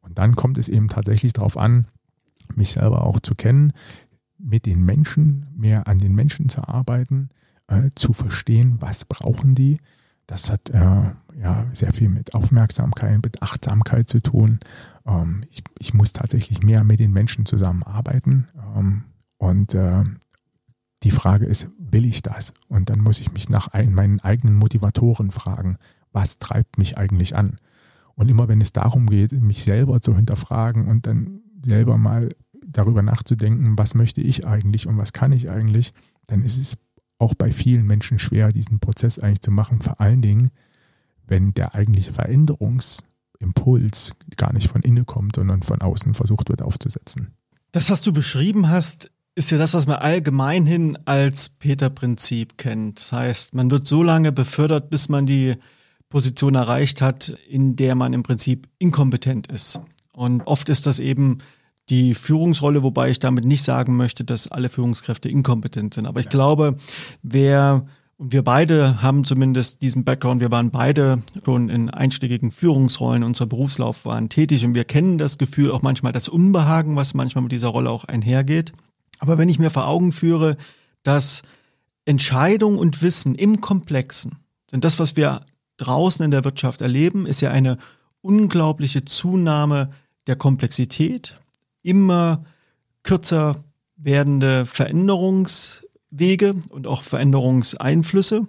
[0.00, 1.86] Und dann kommt es eben tatsächlich darauf an,
[2.56, 3.72] mich selber auch zu kennen,
[4.42, 7.30] mit den Menschen, mehr an den Menschen zu arbeiten,
[7.68, 9.78] äh, zu verstehen, was brauchen die,
[10.26, 14.60] das hat äh, ja sehr viel mit Aufmerksamkeit, mit Achtsamkeit zu tun.
[15.06, 18.48] Ähm, ich, ich, muss tatsächlich mehr mit den Menschen zusammenarbeiten.
[18.76, 19.04] Ähm,
[19.38, 20.04] und äh,
[21.02, 22.52] die Frage ist, will ich das?
[22.68, 25.76] Und dann muss ich mich nach ein, meinen eigenen Motivatoren fragen,
[26.12, 27.58] was treibt mich eigentlich an?
[28.14, 32.28] Und immer wenn es darum geht, mich selber zu hinterfragen und dann selber mal
[32.72, 35.92] darüber nachzudenken, was möchte ich eigentlich und was kann ich eigentlich,
[36.26, 36.76] dann ist es
[37.18, 39.80] auch bei vielen Menschen schwer, diesen Prozess eigentlich zu machen.
[39.80, 40.50] Vor allen Dingen,
[41.26, 47.34] wenn der eigentliche Veränderungsimpuls gar nicht von innen kommt, sondern von außen versucht wird aufzusetzen.
[47.70, 52.98] Das, was du beschrieben hast, ist ja das, was man allgemein als Peter-Prinzip kennt.
[52.98, 55.56] Das heißt, man wird so lange befördert, bis man die
[56.10, 59.80] Position erreicht hat, in der man im Prinzip inkompetent ist.
[60.12, 61.38] Und oft ist das eben
[61.90, 66.06] die Führungsrolle, wobei ich damit nicht sagen möchte, dass alle Führungskräfte inkompetent sind.
[66.06, 66.30] Aber ich ja.
[66.30, 66.76] glaube,
[67.22, 67.86] wer
[68.22, 70.40] und wir beide haben zumindest diesen Background.
[70.40, 75.72] Wir waren beide schon in einschlägigen Führungsrollen unserer Berufslaufbahn tätig und wir kennen das Gefühl
[75.72, 78.72] auch manchmal das Unbehagen, was manchmal mit dieser Rolle auch einhergeht.
[79.18, 80.56] Aber wenn ich mir vor Augen führe,
[81.02, 81.42] dass
[82.04, 84.36] Entscheidung und Wissen im Komplexen,
[84.70, 85.40] denn das, was wir
[85.78, 87.76] draußen in der Wirtschaft erleben, ist ja eine
[88.20, 89.90] unglaubliche Zunahme
[90.28, 91.40] der Komplexität,
[91.82, 92.44] immer
[93.02, 93.62] kürzer
[93.96, 98.46] werdende Veränderungswege und auch Veränderungseinflüsse.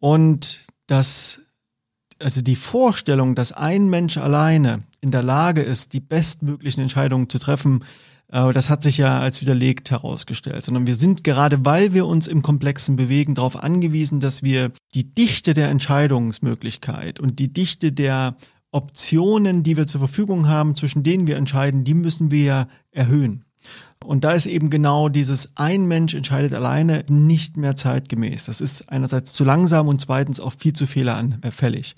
[0.00, 1.40] Und dass,
[2.18, 7.38] also die Vorstellung, dass ein Mensch alleine in der Lage ist, die bestmöglichen Entscheidungen zu
[7.38, 7.84] treffen,
[8.30, 12.26] äh, das hat sich ja als widerlegt herausgestellt, sondern wir sind gerade, weil wir uns
[12.26, 18.36] im Komplexen bewegen, darauf angewiesen, dass wir die Dichte der Entscheidungsmöglichkeit und die Dichte der
[18.70, 23.44] Optionen, die wir zur Verfügung haben, zwischen denen wir entscheiden, die müssen wir ja erhöhen.
[24.04, 28.44] Und da ist eben genau dieses ein Mensch entscheidet alleine nicht mehr zeitgemäß.
[28.44, 31.94] Das ist einerseits zu langsam und zweitens auch viel zu fehleranfällig.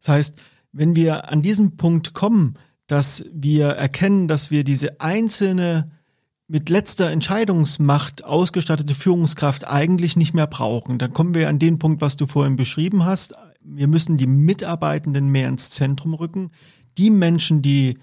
[0.00, 0.34] Das heißt,
[0.72, 2.54] wenn wir an diesen Punkt kommen,
[2.86, 5.90] dass wir erkennen, dass wir diese einzelne
[6.48, 10.98] mit letzter Entscheidungsmacht ausgestattete Führungskraft eigentlich nicht mehr brauchen.
[10.98, 13.34] Dann kommen wir an den Punkt, was du vorhin beschrieben hast.
[13.64, 16.50] Wir müssen die Mitarbeitenden mehr ins Zentrum rücken.
[16.98, 17.98] Die Menschen, die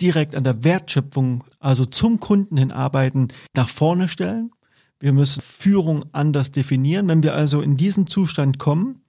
[0.00, 4.50] direkt an der Wertschöpfung, also zum Kunden hin arbeiten, nach vorne stellen.
[4.98, 7.08] Wir müssen Führung anders definieren.
[7.08, 9.02] Wenn wir also in diesen Zustand kommen,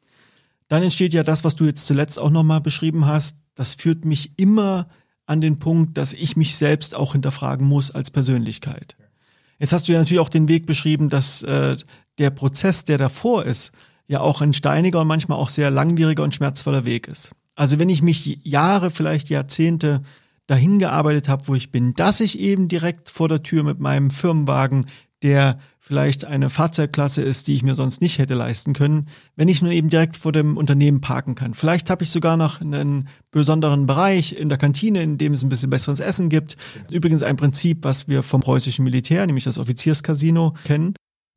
[0.67, 3.37] dann entsteht ja das, was du jetzt zuletzt auch nochmal beschrieben hast.
[3.55, 4.87] Das führt mich immer
[5.25, 8.95] an den Punkt, dass ich mich selbst auch hinterfragen muss als Persönlichkeit.
[9.59, 11.77] Jetzt hast du ja natürlich auch den Weg beschrieben, dass äh,
[12.17, 13.71] der Prozess, der davor ist,
[14.07, 17.31] ja auch ein steiniger und manchmal auch sehr langwieriger und schmerzvoller Weg ist.
[17.55, 20.01] Also wenn ich mich Jahre, vielleicht Jahrzehnte
[20.47, 24.11] dahin gearbeitet habe, wo ich bin, dass ich eben direkt vor der Tür mit meinem
[24.11, 24.85] Firmenwagen
[25.25, 29.61] der vielleicht eine Fahrzeugklasse ist, die ich mir sonst nicht hätte leisten können, wenn ich
[29.61, 31.55] nun eben direkt vor dem Unternehmen parken kann.
[31.55, 35.49] Vielleicht habe ich sogar noch einen besonderen Bereich in der Kantine, in dem es ein
[35.49, 36.57] bisschen besseres Essen gibt.
[36.91, 40.93] Übrigens ein Prinzip, was wir vom preußischen Militär, nämlich das Offizierscasino, kennen.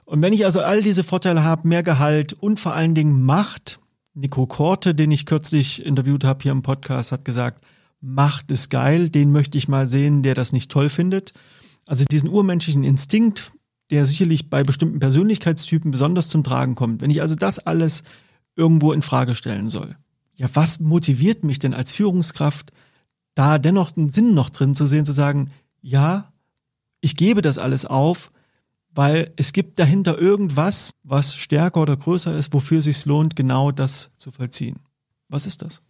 [0.08, 3.78] Und wenn ich also all diese Vorteile habe, mehr Gehalt und vor allen Dingen Macht,
[4.14, 7.62] Nico Korte, den ich kürzlich interviewt habe hier im Podcast, hat gesagt,
[8.00, 11.34] Macht ist geil, den möchte ich mal sehen, der das nicht toll findet.
[11.86, 13.52] Also diesen urmenschlichen Instinkt,
[13.90, 17.02] der sicherlich bei bestimmten Persönlichkeitstypen besonders zum Tragen kommt.
[17.02, 18.02] Wenn ich also das alles
[18.56, 19.94] irgendwo in Frage stellen soll,
[20.36, 22.72] ja, was motiviert mich denn als Führungskraft,
[23.34, 25.50] da dennoch einen Sinn noch drin zu sehen, zu sagen,
[25.82, 26.32] ja,
[27.02, 28.30] ich gebe das alles auf,
[28.98, 33.70] weil es gibt dahinter irgendwas, was stärker oder größer ist, wofür es sich lohnt, genau
[33.70, 34.80] das zu vollziehen.
[35.28, 35.82] Was ist das?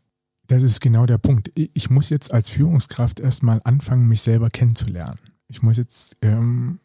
[0.46, 1.50] Das ist genau der Punkt.
[1.54, 5.18] Ich muss jetzt als Führungskraft erstmal anfangen, mich selber kennenzulernen.
[5.48, 6.80] Ich muss jetzt ähm,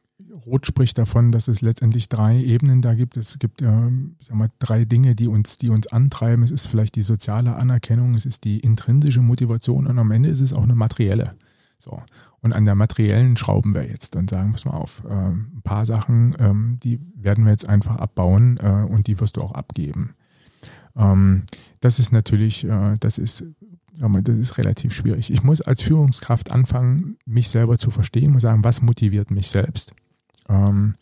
[0.46, 3.18] Roth spricht davon, dass es letztendlich drei Ebenen da gibt.
[3.18, 6.42] Es gibt äh, sag mal, drei Dinge, die uns, die uns antreiben.
[6.42, 10.40] Es ist vielleicht die soziale Anerkennung, es ist die intrinsische Motivation und am Ende ist
[10.40, 11.36] es auch eine materielle.
[11.80, 12.02] So.
[12.44, 15.86] Und an der materiellen schrauben wir jetzt und sagen, pass mal auf, äh, ein paar
[15.86, 20.14] Sachen, ähm, die werden wir jetzt einfach abbauen äh, und die wirst du auch abgeben.
[20.96, 21.44] Ähm,
[21.80, 23.46] das ist natürlich, äh, das ist
[23.96, 25.32] das ist relativ schwierig.
[25.32, 29.94] Ich muss als Führungskraft anfangen, mich selber zu verstehen, muss sagen, was motiviert mich selbst.
[30.50, 30.94] Ähm,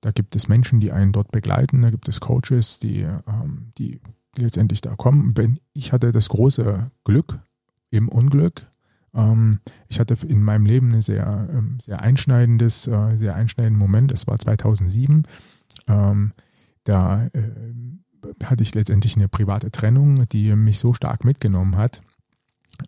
[0.00, 4.00] da gibt es Menschen, die einen dort begleiten, da gibt es Coaches, die, ähm, die
[4.36, 5.34] letztendlich da kommen.
[5.74, 7.38] Ich hatte das große Glück
[7.90, 8.67] im Unglück.
[9.14, 14.12] Ähm, ich hatte in meinem Leben ein sehr, ähm, sehr einschneidendes, äh, sehr einschneidenden Moment.
[14.12, 15.24] Es war 2007.
[15.86, 16.32] Ähm,
[16.84, 22.02] da äh, hatte ich letztendlich eine private Trennung, die mich so stark mitgenommen hat,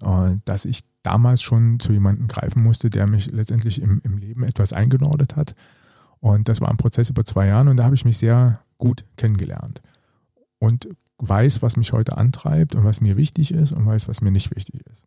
[0.03, 4.43] äh, dass ich damals schon zu jemandem greifen musste, der mich letztendlich im, im Leben
[4.43, 5.55] etwas eingenordet hat
[6.21, 9.05] und das war ein Prozess über zwei Jahre und da habe ich mich sehr gut
[9.17, 9.83] kennengelernt.
[10.59, 14.31] Und weiß, was mich heute antreibt und was mir wichtig ist und weiß, was mir
[14.31, 15.07] nicht wichtig ist.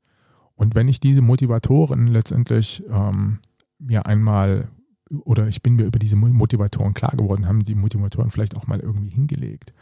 [0.55, 3.39] Und wenn ich diese Motivatoren letztendlich ähm,
[3.79, 4.69] mir einmal
[5.25, 8.79] oder ich bin mir über diese Motivatoren klar geworden, haben die Motivatoren vielleicht auch mal
[8.79, 9.73] irgendwie hingelegt,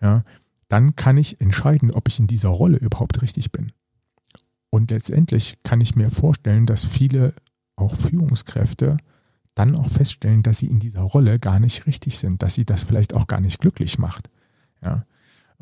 [0.00, 0.24] ja,
[0.68, 3.72] dann kann ich entscheiden, ob ich in dieser Rolle überhaupt richtig bin.
[4.70, 7.34] Und letztendlich kann ich mir vorstellen, dass viele
[7.76, 8.96] auch Führungskräfte
[9.54, 12.82] dann auch feststellen, dass sie in dieser Rolle gar nicht richtig sind, dass sie das
[12.82, 14.28] vielleicht auch gar nicht glücklich macht.
[14.82, 15.06] Ja.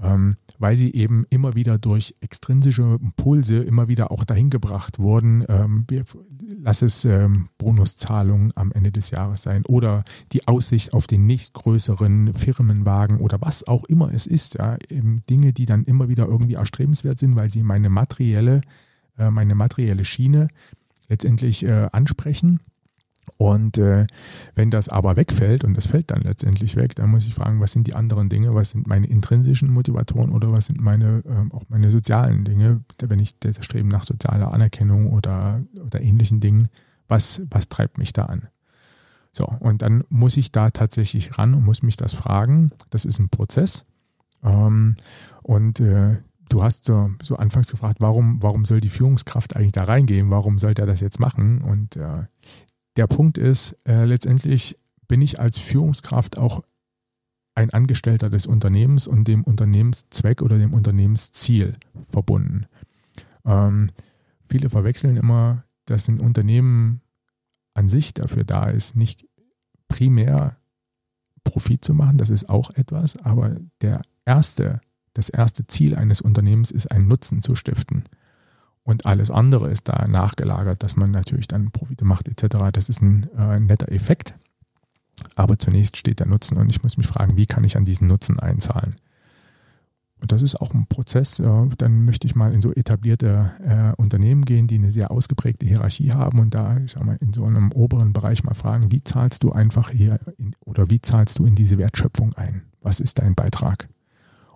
[0.02, 5.44] Ähm, weil sie eben immer wieder durch extrinsische Impulse immer wieder auch dahin gebracht wurden,
[5.48, 5.86] ähm,
[6.60, 12.34] lass es ähm, Bonuszahlungen am Ende des Jahres sein oder die Aussicht auf den nächstgrößeren
[12.34, 14.76] Firmenwagen oder was auch immer es ist, ja,
[15.30, 18.62] Dinge, die dann immer wieder irgendwie erstrebenswert sind, weil sie meine materielle,
[19.18, 20.48] äh, meine materielle Schiene
[21.08, 22.58] letztendlich äh, ansprechen
[23.38, 24.06] Und äh,
[24.54, 27.72] wenn das aber wegfällt und das fällt dann letztendlich weg, dann muss ich fragen, was
[27.72, 31.64] sind die anderen Dinge, was sind meine intrinsischen Motivatoren oder was sind meine äh, auch
[31.68, 36.68] meine sozialen Dinge, wenn ich das Streben nach sozialer Anerkennung oder, oder ähnlichen Dingen,
[37.08, 38.48] was, was treibt mich da an?
[39.32, 42.70] So, und dann muss ich da tatsächlich ran und muss mich das fragen.
[42.90, 43.86] Das ist ein Prozess.
[44.44, 44.96] Ähm,
[45.42, 46.18] und äh,
[46.48, 50.30] du hast so, so, anfangs gefragt, warum, warum soll die Führungskraft eigentlich da reingehen?
[50.30, 51.62] Warum soll der das jetzt machen?
[51.62, 52.24] Und äh,
[52.96, 54.78] der Punkt ist, äh, letztendlich
[55.08, 56.62] bin ich als Führungskraft auch
[57.54, 61.76] ein Angestellter des Unternehmens und dem Unternehmenszweck oder dem Unternehmensziel
[62.08, 62.66] verbunden.
[63.44, 63.90] Ähm,
[64.48, 67.02] viele verwechseln immer, dass ein Unternehmen
[67.74, 69.26] an sich dafür da ist, nicht
[69.88, 70.56] primär
[71.44, 74.80] Profit zu machen, das ist auch etwas, aber der erste,
[75.14, 78.04] das erste Ziel eines Unternehmens ist, einen Nutzen zu stiften.
[78.84, 82.56] Und alles andere ist da nachgelagert, dass man natürlich dann Profite macht etc.
[82.72, 84.34] Das ist ein äh, netter Effekt.
[85.36, 88.08] Aber zunächst steht der Nutzen und ich muss mich fragen, wie kann ich an diesen
[88.08, 88.96] Nutzen einzahlen?
[90.22, 91.42] Und das ist auch ein Prozess.
[91.78, 96.12] Dann möchte ich mal in so etablierte äh, Unternehmen gehen, die eine sehr ausgeprägte Hierarchie
[96.12, 99.42] haben und da, ich sag mal, in so einem oberen Bereich mal fragen, wie zahlst
[99.42, 102.62] du einfach hier in, oder wie zahlst du in diese Wertschöpfung ein?
[102.80, 103.88] Was ist dein Beitrag?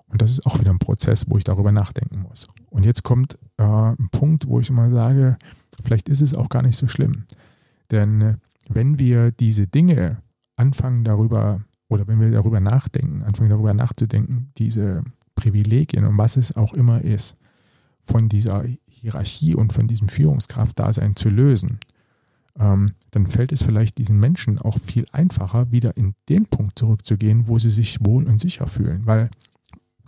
[0.09, 2.47] Und das ist auch wieder ein Prozess, wo ich darüber nachdenken muss.
[2.71, 5.37] Und jetzt kommt äh, ein Punkt, wo ich mal sage,
[5.83, 7.25] vielleicht ist es auch gar nicht so schlimm.
[7.91, 8.37] Denn äh,
[8.69, 10.23] wenn wir diese Dinge
[10.57, 15.03] anfangen darüber, oder wenn wir darüber nachdenken, anfangen darüber nachzudenken, diese
[15.35, 17.37] Privilegien und was es auch immer ist,
[18.03, 21.81] von dieser Hierarchie und von diesem Führungskraftdasein zu lösen,
[22.59, 27.49] ähm, dann fällt es vielleicht diesen Menschen auch viel einfacher, wieder in den Punkt zurückzugehen,
[27.49, 29.05] wo sie sich wohl und sicher fühlen.
[29.05, 29.31] Weil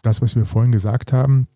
[0.02, 1.48] das, was wir vorhin gesagt haben,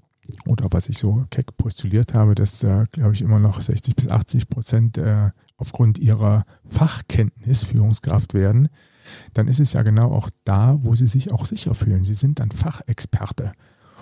[0.46, 4.08] oder was ich so keck postuliert habe, dass, äh, glaube ich, immer noch 60 bis
[4.08, 8.68] 80 Prozent äh, aufgrund ihrer Fachkenntnis Führungskraft werden,
[9.34, 12.04] dann ist es ja genau auch da, wo sie sich auch sicher fühlen.
[12.04, 13.52] Sie sind dann Fachexperte.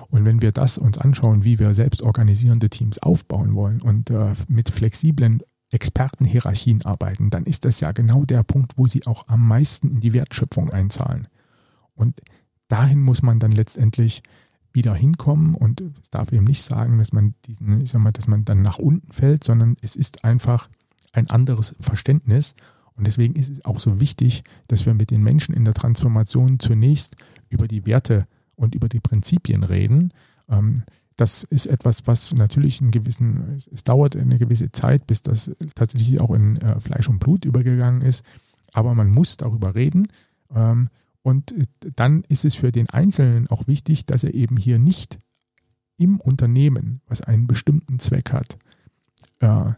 [0.09, 4.35] Und wenn wir das uns anschauen, wie wir selbst organisierende Teams aufbauen wollen und äh,
[4.49, 9.47] mit flexiblen Expertenhierarchien arbeiten, dann ist das ja genau der Punkt, wo sie auch am
[9.47, 11.29] meisten in die Wertschöpfung einzahlen.
[11.95, 12.21] Und
[12.71, 14.23] dahin muss man dann letztendlich
[14.73, 18.29] wieder hinkommen und es darf eben nicht sagen, dass man diesen, ich sag mal, dass
[18.29, 20.69] man dann nach unten fällt, sondern es ist einfach
[21.13, 22.55] ein anderes Verständnis
[22.95, 26.61] und deswegen ist es auch so wichtig, dass wir mit den Menschen in der Transformation
[26.61, 27.17] zunächst
[27.49, 30.13] über die Werte und über die Prinzipien reden.
[30.49, 30.83] Ähm,
[31.17, 36.21] das ist etwas, was natürlich einen gewissen, es dauert eine gewisse Zeit, bis das tatsächlich
[36.21, 38.25] auch in äh, Fleisch und Blut übergegangen ist.
[38.73, 40.09] Aber man muss darüber reden.
[41.23, 41.55] Und
[41.97, 45.19] dann ist es für den Einzelnen auch wichtig, dass er eben hier nicht
[45.99, 48.59] im Unternehmen, was einen bestimmten Zweck hat,
[49.41, 49.73] äh,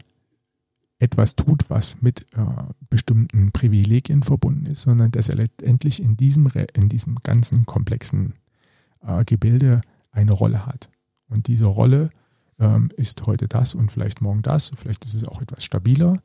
[0.99, 2.45] etwas tut, was mit äh,
[2.89, 8.35] bestimmten Privilegien verbunden ist, sondern dass er letztendlich in diesem, in diesem ganzen komplexen
[9.01, 10.89] äh, Gebilde eine Rolle hat.
[11.27, 12.09] Und diese Rolle
[12.57, 16.21] ähm, ist heute das und vielleicht morgen das, vielleicht ist es auch etwas stabiler,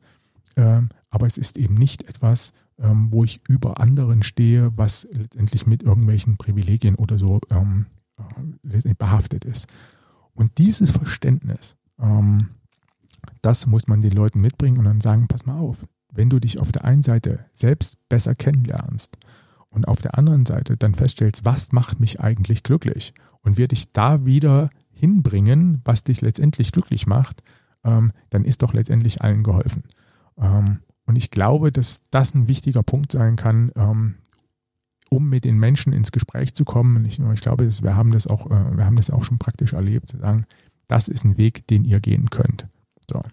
[0.55, 5.67] ähm, aber es ist eben nicht etwas, ähm, wo ich über anderen stehe, was letztendlich
[5.67, 7.87] mit irgendwelchen Privilegien oder so ähm,
[8.63, 9.67] äh, behaftet ist.
[10.33, 12.49] Und dieses Verständnis, ähm,
[13.41, 16.59] das muss man den Leuten mitbringen und dann sagen, pass mal auf, wenn du dich
[16.59, 19.17] auf der einen Seite selbst besser kennenlernst
[19.69, 23.91] und auf der anderen Seite dann feststellst, was macht mich eigentlich glücklich und wird dich
[23.91, 27.43] da wieder hinbringen, was dich letztendlich glücklich macht,
[27.83, 29.83] ähm, dann ist doch letztendlich allen geholfen.
[30.37, 34.15] Ähm, und ich glaube, dass das ein wichtiger Punkt sein kann, ähm,
[35.09, 37.03] um mit den Menschen ins Gespräch zu kommen.
[37.03, 40.11] Ich, ich glaube, wir haben das auch, äh, wir haben das auch schon praktisch erlebt,
[40.11, 40.45] sagen,
[40.87, 42.67] das ist ein Weg, den ihr gehen könnt.
[43.09, 43.23] So.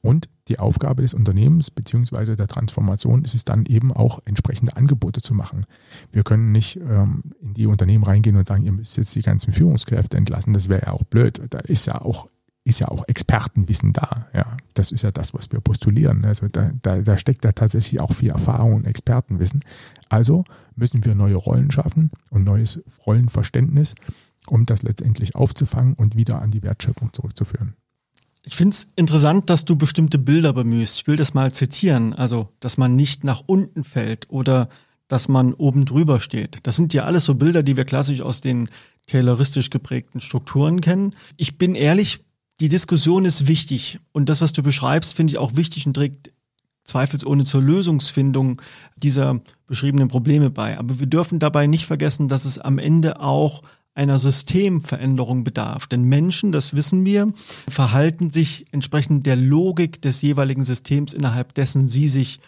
[0.00, 2.36] Und die Aufgabe des Unternehmens bzw.
[2.36, 5.66] der Transformation ist es dann eben auch entsprechende Angebote zu machen.
[6.10, 9.52] Wir können nicht ähm, in die Unternehmen reingehen und sagen, ihr müsst jetzt die ganzen
[9.52, 10.54] Führungskräfte entlassen.
[10.54, 11.42] Das wäre ja auch blöd.
[11.50, 12.28] Da ist ja auch,
[12.70, 14.28] ist ja auch Expertenwissen da.
[14.32, 16.24] Ja, das ist ja das, was wir postulieren.
[16.24, 19.62] Also da, da, da steckt da tatsächlich auch viel Erfahrung und Expertenwissen.
[20.08, 20.44] Also
[20.76, 23.94] müssen wir neue Rollen schaffen und neues Rollenverständnis,
[24.46, 27.74] um das letztendlich aufzufangen und wieder an die Wertschöpfung zurückzuführen.
[28.42, 30.96] Ich finde es interessant, dass du bestimmte Bilder bemühst.
[30.96, 32.14] Ich will das mal zitieren.
[32.14, 34.70] Also, dass man nicht nach unten fällt oder
[35.08, 36.58] dass man oben drüber steht.
[36.62, 38.70] Das sind ja alles so Bilder, die wir klassisch aus den
[39.08, 41.16] tayloristisch geprägten Strukturen kennen.
[41.36, 42.24] Ich bin ehrlich,
[42.60, 43.98] die Diskussion ist wichtig.
[44.12, 46.30] Und das, was du beschreibst, finde ich auch wichtig und trägt
[46.84, 48.60] zweifelsohne zur Lösungsfindung
[48.96, 50.78] dieser beschriebenen Probleme bei.
[50.78, 53.62] Aber wir dürfen dabei nicht vergessen, dass es am Ende auch
[53.94, 55.86] einer Systemveränderung bedarf.
[55.86, 57.32] Denn Menschen, das wissen wir,
[57.68, 62.40] verhalten sich entsprechend der Logik des jeweiligen Systems, innerhalb dessen sie sich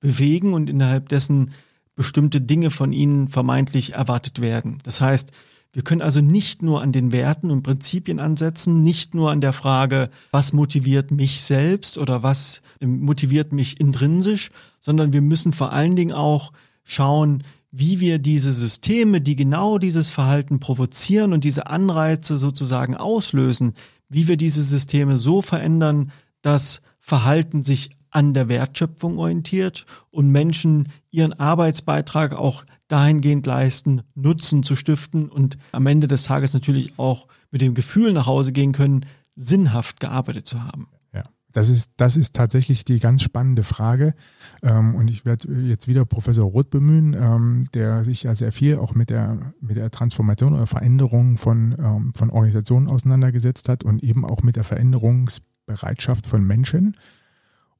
[0.00, 1.52] bewegen und innerhalb dessen
[1.94, 4.78] bestimmte Dinge von ihnen vermeintlich erwartet werden.
[4.84, 5.32] Das heißt,
[5.72, 9.52] wir können also nicht nur an den Werten und Prinzipien ansetzen, nicht nur an der
[9.52, 14.50] Frage, was motiviert mich selbst oder was motiviert mich intrinsisch,
[14.80, 16.52] sondern wir müssen vor allen Dingen auch
[16.82, 23.74] schauen, wie wir diese Systeme, die genau dieses Verhalten provozieren und diese Anreize sozusagen auslösen,
[24.08, 26.10] wie wir diese Systeme so verändern,
[26.42, 34.62] dass Verhalten sich an der Wertschöpfung orientiert und Menschen ihren Arbeitsbeitrag auch dahingehend leisten, Nutzen
[34.62, 38.72] zu stiften und am Ende des Tages natürlich auch mit dem Gefühl nach Hause gehen
[38.72, 40.88] können, sinnhaft gearbeitet zu haben.
[41.12, 41.22] Ja,
[41.52, 44.14] das ist, das ist tatsächlich die ganz spannende Frage.
[44.62, 48.78] Ähm, und ich werde jetzt wieder Professor Roth bemühen, ähm, der sich ja sehr viel
[48.78, 54.02] auch mit der, mit der Transformation oder Veränderung von, ähm, von Organisationen auseinandergesetzt hat und
[54.02, 56.96] eben auch mit der Veränderungsbereitschaft von Menschen.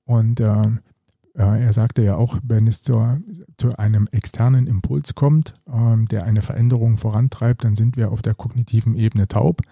[0.04, 0.40] Und
[1.34, 3.18] er sagte ja auch, wenn es zu,
[3.56, 8.34] zu einem externen Impuls kommt, ähm, der eine Veränderung vorantreibt, dann sind wir auf der
[8.34, 9.62] kognitiven Ebene taub.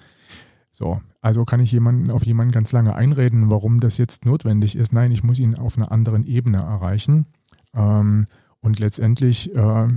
[0.70, 4.92] So, also kann ich jemanden auf jemanden ganz lange einreden, warum das jetzt notwendig ist.
[4.92, 7.26] Nein, ich muss ihn auf einer anderen Ebene erreichen.
[7.74, 8.26] Ähm,
[8.60, 9.88] und letztendlich äh,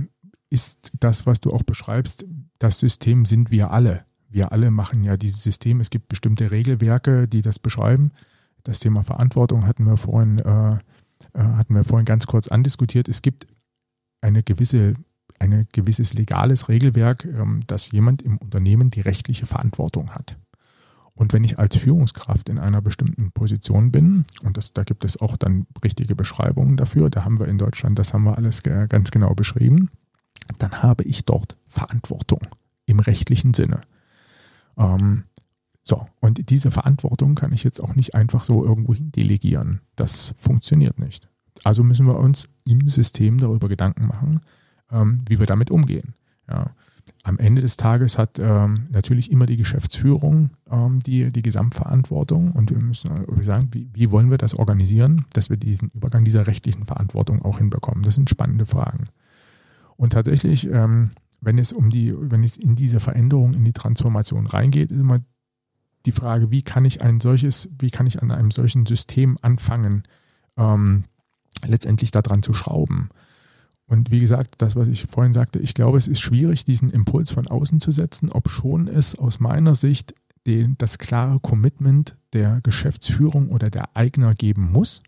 [0.50, 2.26] ist das, was du auch beschreibst,
[2.58, 4.04] das System sind wir alle.
[4.28, 5.80] Wir alle machen ja dieses System.
[5.80, 8.12] Es gibt bestimmte Regelwerke, die das beschreiben.
[8.64, 10.78] Das Thema Verantwortung hatten wir vorhin äh, äh,
[11.34, 13.46] hatten wir vorhin ganz kurz andiskutiert, es gibt
[14.20, 14.94] eine gewisse,
[15.38, 20.36] ein gewisses legales Regelwerk, ähm, dass jemand im Unternehmen die rechtliche Verantwortung hat.
[21.14, 25.20] Und wenn ich als Führungskraft in einer bestimmten Position bin, und das, da gibt es
[25.20, 29.10] auch dann richtige Beschreibungen dafür, da haben wir in Deutschland, das haben wir alles ganz
[29.10, 29.90] genau beschrieben,
[30.58, 32.40] dann habe ich dort Verantwortung
[32.86, 33.82] im rechtlichen Sinne.
[34.78, 35.24] Ähm,
[35.84, 39.80] so, und diese Verantwortung kann ich jetzt auch nicht einfach so irgendwo hin delegieren.
[39.96, 41.28] Das funktioniert nicht.
[41.64, 44.40] Also müssen wir uns im System darüber Gedanken machen,
[44.90, 46.14] ähm, wie wir damit umgehen.
[46.48, 46.70] Ja.
[47.24, 52.70] Am Ende des Tages hat ähm, natürlich immer die Geschäftsführung ähm, die, die Gesamtverantwortung und
[52.70, 56.46] wir müssen äh, sagen, wie, wie wollen wir das organisieren, dass wir diesen Übergang dieser
[56.46, 58.02] rechtlichen Verantwortung auch hinbekommen.
[58.04, 59.04] Das sind spannende Fragen.
[59.96, 61.10] Und tatsächlich, ähm,
[61.40, 65.18] wenn es um die, wenn es in diese Veränderung, in die Transformation reingeht, ist immer
[66.06, 70.04] die Frage, wie kann ich ein solches, wie kann ich an einem solchen System anfangen,
[70.56, 71.04] ähm,
[71.64, 73.10] letztendlich daran zu schrauben.
[73.86, 77.30] Und wie gesagt, das, was ich vorhin sagte, ich glaube, es ist schwierig, diesen Impuls
[77.30, 80.14] von außen zu setzen, ob schon es aus meiner Sicht
[80.46, 85.02] den, das klare Commitment der Geschäftsführung oder der Eigner geben muss.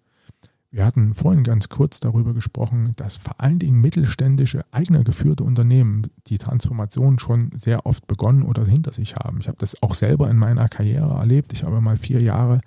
[0.74, 6.08] Wir hatten vorhin ganz kurz darüber gesprochen, dass vor allen Dingen mittelständische, eigener geführte Unternehmen
[6.26, 9.38] die Transformation schon sehr oft begonnen oder hinter sich haben.
[9.38, 11.52] Ich habe das auch selber in meiner Karriere erlebt.
[11.52, 12.60] Ich habe mal vier Jahre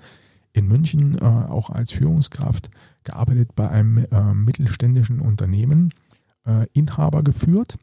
[0.53, 2.69] in München äh, auch als Führungskraft
[3.03, 5.93] gearbeitet bei einem äh, mittelständischen Unternehmen,
[6.45, 7.77] äh, Inhaber geführt.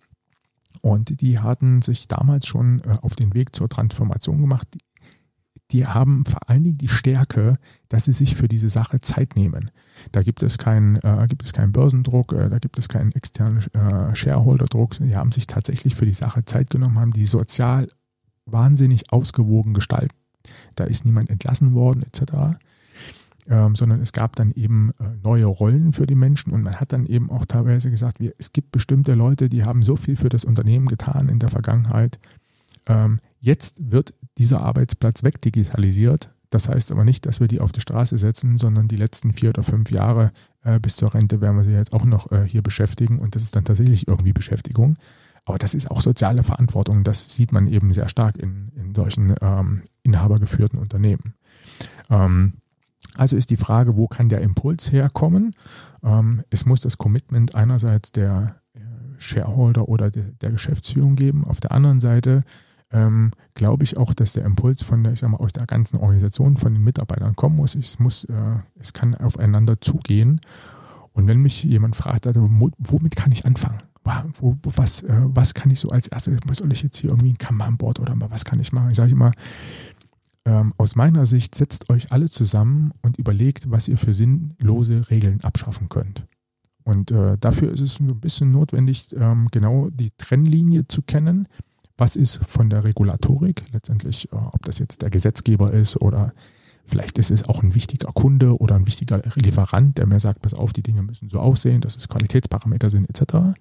[0.80, 4.68] Und die hatten sich damals schon äh, auf den Weg zur Transformation gemacht
[5.70, 7.58] die haben vor allen Dingen die Stärke,
[7.88, 9.70] dass sie sich für diese Sache Zeit nehmen.
[10.12, 13.58] Da gibt es keinen, äh, gibt es keinen Börsendruck, äh, da gibt es keinen externen
[13.72, 14.98] äh, Shareholder-Druck.
[14.98, 17.88] Die haben sich tatsächlich für die Sache Zeit genommen, haben die sozial
[18.46, 20.16] wahnsinnig ausgewogen gestaltet.
[20.74, 22.58] Da ist niemand entlassen worden, etc.
[23.46, 26.92] Ähm, sondern es gab dann eben äh, neue Rollen für die Menschen und man hat
[26.92, 30.30] dann eben auch teilweise gesagt, wir, es gibt bestimmte Leute, die haben so viel für
[30.30, 32.18] das Unternehmen getan in der Vergangenheit.
[32.86, 36.33] Ähm, jetzt wird dieser Arbeitsplatz wegdigitalisiert.
[36.54, 39.48] Das heißt aber nicht, dass wir die auf die Straße setzen, sondern die letzten vier
[39.48, 40.30] oder fünf Jahre
[40.62, 43.42] äh, bis zur Rente werden wir sie jetzt auch noch äh, hier beschäftigen und das
[43.42, 44.94] ist dann tatsächlich irgendwie Beschäftigung.
[45.46, 47.02] Aber das ist auch soziale Verantwortung.
[47.02, 51.34] Das sieht man eben sehr stark in, in solchen ähm, inhabergeführten Unternehmen.
[52.08, 52.52] Ähm,
[53.16, 55.56] also ist die Frage, wo kann der Impuls herkommen?
[56.04, 58.78] Ähm, es muss das Commitment einerseits der äh,
[59.18, 61.44] Shareholder oder de, der Geschäftsführung geben.
[61.44, 62.44] Auf der anderen Seite
[62.90, 65.98] ähm, glaube ich auch, dass der Impuls von der, ich sag mal, aus der ganzen
[65.98, 67.74] Organisation, von den Mitarbeitern kommen muss.
[67.74, 70.40] Es muss, äh, es kann aufeinander zugehen.
[71.12, 73.82] Und wenn mich jemand fragt, also, womit kann ich anfangen?
[74.38, 77.38] Wo, was, äh, was kann ich so als erstes, soll ich jetzt hier irgendwie ein
[77.38, 78.90] Kanban-Board oder mal, was kann ich machen?
[78.90, 79.32] Ich sage immer,
[80.44, 85.40] ähm, aus meiner Sicht setzt euch alle zusammen und überlegt, was ihr für sinnlose Regeln
[85.42, 86.26] abschaffen könnt.
[86.82, 91.48] Und äh, dafür ist es ein bisschen notwendig, ähm, genau die Trennlinie zu kennen
[91.96, 96.32] was ist von der Regulatorik, letztendlich, äh, ob das jetzt der Gesetzgeber ist oder
[96.86, 100.54] vielleicht ist es auch ein wichtiger Kunde oder ein wichtiger Lieferant, der mir sagt, pass
[100.54, 103.56] auf, die Dinge müssen so aussehen, dass es Qualitätsparameter sind etc.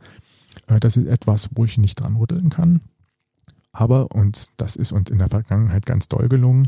[0.68, 2.82] Äh, das ist etwas, wo ich nicht dran rütteln kann.
[3.72, 6.68] Aber, und das ist uns in der Vergangenheit ganz doll gelungen,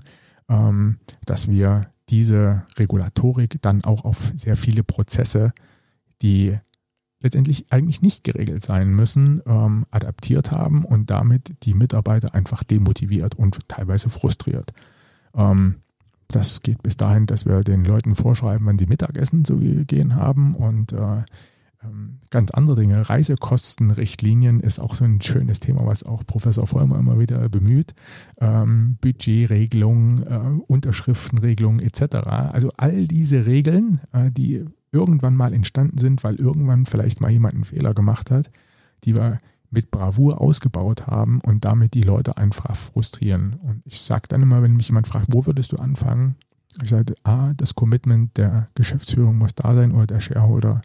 [0.49, 5.53] ähm, dass wir diese Regulatorik dann auch auf sehr viele Prozesse
[6.21, 6.57] die
[7.25, 13.35] letztendlich eigentlich nicht geregelt sein müssen, ähm, adaptiert haben und damit die Mitarbeiter einfach demotiviert
[13.35, 14.73] und teilweise frustriert.
[15.33, 15.75] Ähm,
[16.27, 20.55] das geht bis dahin, dass wir den Leuten vorschreiben, wann sie Mittagessen zu gehen haben
[20.55, 21.23] und äh,
[21.83, 23.09] ähm, ganz andere Dinge.
[23.09, 27.93] Reisekostenrichtlinien ist auch so ein schönes Thema, was auch Professor Vollmer immer wieder bemüht.
[28.39, 32.15] Ähm, Budgetregelungen, äh, Unterschriftenregelungen etc.
[32.27, 34.65] Also all diese Regeln, äh, die
[34.95, 38.49] irgendwann mal entstanden sind, weil irgendwann vielleicht mal jemand einen Fehler gemacht hat,
[39.03, 39.39] die wir
[39.69, 43.57] mit Bravour ausgebaut haben und damit die Leute einfach frustrieren.
[43.61, 46.35] Und ich sage dann immer, wenn mich jemand fragt, wo würdest du anfangen?
[46.81, 50.81] Ich sage, A, das Commitment der Geschäftsführung muss da sein oder der Shareholder.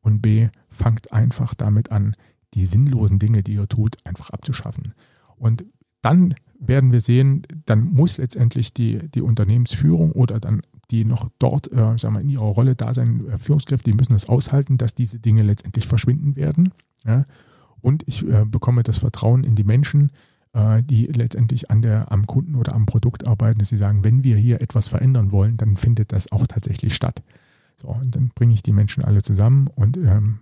[0.00, 2.16] Und B, fangt einfach damit an,
[2.54, 4.94] die sinnlosen Dinge, die ihr tut, einfach abzuschaffen.
[5.36, 5.64] Und
[6.02, 11.70] dann werden wir sehen, dann muss letztendlich die, die Unternehmensführung oder dann die noch dort
[11.72, 14.94] äh, sagen wir, in ihrer Rolle da sein, äh, Führungskräfte, die müssen es aushalten, dass
[14.94, 16.72] diese Dinge letztendlich verschwinden werden.
[17.04, 17.24] Ja?
[17.80, 20.12] Und ich äh, bekomme das Vertrauen in die Menschen,
[20.52, 24.24] äh, die letztendlich an der, am Kunden oder am Produkt arbeiten, dass sie sagen, wenn
[24.24, 27.22] wir hier etwas verändern wollen, dann findet das auch tatsächlich statt.
[27.76, 30.40] So, und dann bringe ich die Menschen alle zusammen und ähm,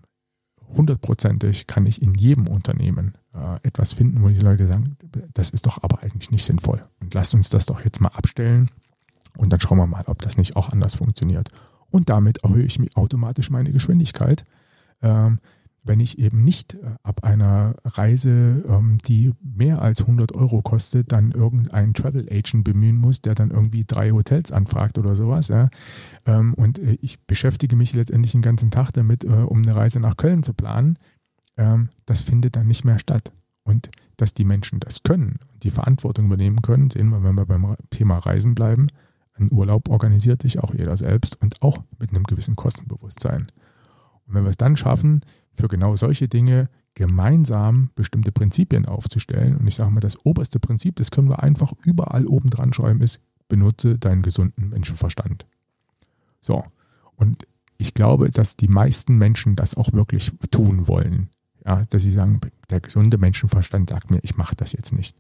[0.77, 4.97] hundertprozentig kann ich in jedem Unternehmen äh, etwas finden, wo diese Leute sagen,
[5.33, 6.85] das ist doch aber eigentlich nicht sinnvoll.
[7.01, 8.71] Und lasst uns das doch jetzt mal abstellen
[9.37, 11.51] und dann schauen wir mal, ob das nicht auch anders funktioniert.
[11.91, 14.45] Und damit erhöhe ich automatisch meine Geschwindigkeit.
[15.03, 15.39] Ähm,
[15.85, 21.13] wenn ich eben nicht äh, ab einer Reise, ähm, die mehr als 100 Euro kostet,
[21.13, 25.49] dann irgendeinen Travel Agent bemühen muss, der dann irgendwie drei Hotels anfragt oder sowas.
[25.49, 25.69] Ja.
[26.25, 30.01] Ähm, und äh, ich beschäftige mich letztendlich den ganzen Tag damit, äh, um eine Reise
[30.01, 30.99] nach Köln zu planen.
[31.57, 33.33] Ähm, das findet dann nicht mehr statt.
[33.63, 37.77] Und dass die Menschen das können, die Verantwortung übernehmen können, sehen wir, wenn wir beim
[37.91, 38.89] Thema Reisen bleiben,
[39.35, 43.49] ein Urlaub organisiert sich auch jeder selbst und auch mit einem gewissen Kostenbewusstsein.
[44.27, 45.23] Und wenn wir es dann schaffen,
[45.53, 50.97] für genau solche Dinge gemeinsam bestimmte Prinzipien aufzustellen, und ich sage mal, das oberste Prinzip,
[50.97, 55.47] das können wir einfach überall oben dran schreiben, ist, benutze deinen gesunden Menschenverstand.
[56.41, 56.65] So,
[57.17, 61.31] und ich glaube, dass die meisten Menschen das auch wirklich tun wollen.
[61.65, 65.17] Ja, dass sie sagen, der gesunde Menschenverstand sagt mir, ich mache das jetzt nicht.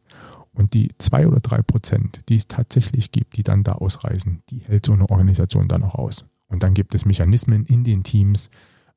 [0.55, 4.61] Und die zwei oder drei Prozent, die es tatsächlich gibt, die dann da ausreisen, die
[4.61, 6.24] hält so eine Organisation dann auch aus.
[6.48, 8.50] Und dann gibt es Mechanismen in den Teams,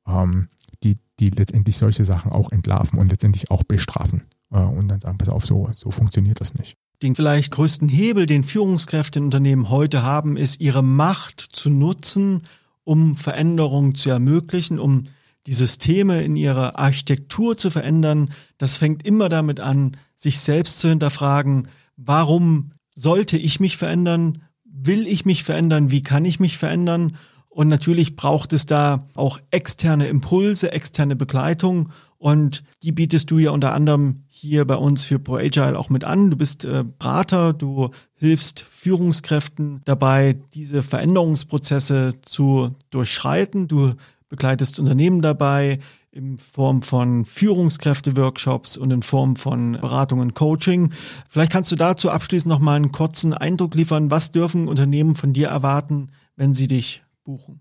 [0.06, 0.48] ähm,
[0.84, 4.22] die, die letztendlich solche Sachen auch entlarven und letztendlich auch bestrafen.
[4.52, 6.76] Äh, und dann sagen, pass auf, so, so funktioniert das nicht.
[7.02, 12.42] Den vielleicht größten Hebel, den Führungskräfte in Unternehmen heute haben, ist ihre Macht zu nutzen,
[12.84, 15.04] um Veränderungen zu ermöglichen, um
[15.48, 18.28] die Systeme in ihrer Architektur zu verändern.
[18.58, 24.42] Das fängt immer damit an, sich selbst zu hinterfragen, warum sollte ich mich verändern?
[24.64, 25.90] Will ich mich verändern?
[25.90, 27.16] Wie kann ich mich verändern?
[27.48, 31.88] Und natürlich braucht es da auch externe Impulse, externe Begleitung.
[32.18, 36.30] Und die bietest du ja unter anderem hier bei uns für ProAgile auch mit an.
[36.30, 43.66] Du bist äh, Berater, du hilfst Führungskräften dabei, diese Veränderungsprozesse zu durchschreiten.
[43.66, 43.94] Du
[44.28, 45.78] begleitest Unternehmen dabei,
[46.10, 50.92] in Form von Führungskräfte-Workshops und in Form von Beratung und Coaching.
[51.28, 54.10] Vielleicht kannst du dazu abschließend noch mal einen kurzen Eindruck liefern.
[54.10, 57.60] Was dürfen Unternehmen von dir erwarten, wenn sie dich buchen?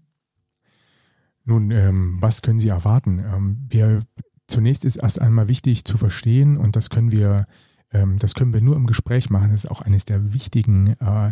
[1.43, 3.19] Nun, ähm, was können sie erwarten?
[3.19, 4.01] Ähm, wir,
[4.47, 7.47] zunächst ist erst einmal wichtig zu verstehen und das können wir,
[7.91, 9.51] ähm, das können wir nur im Gespräch machen.
[9.51, 11.31] Das ist auch eines der wichtigen äh,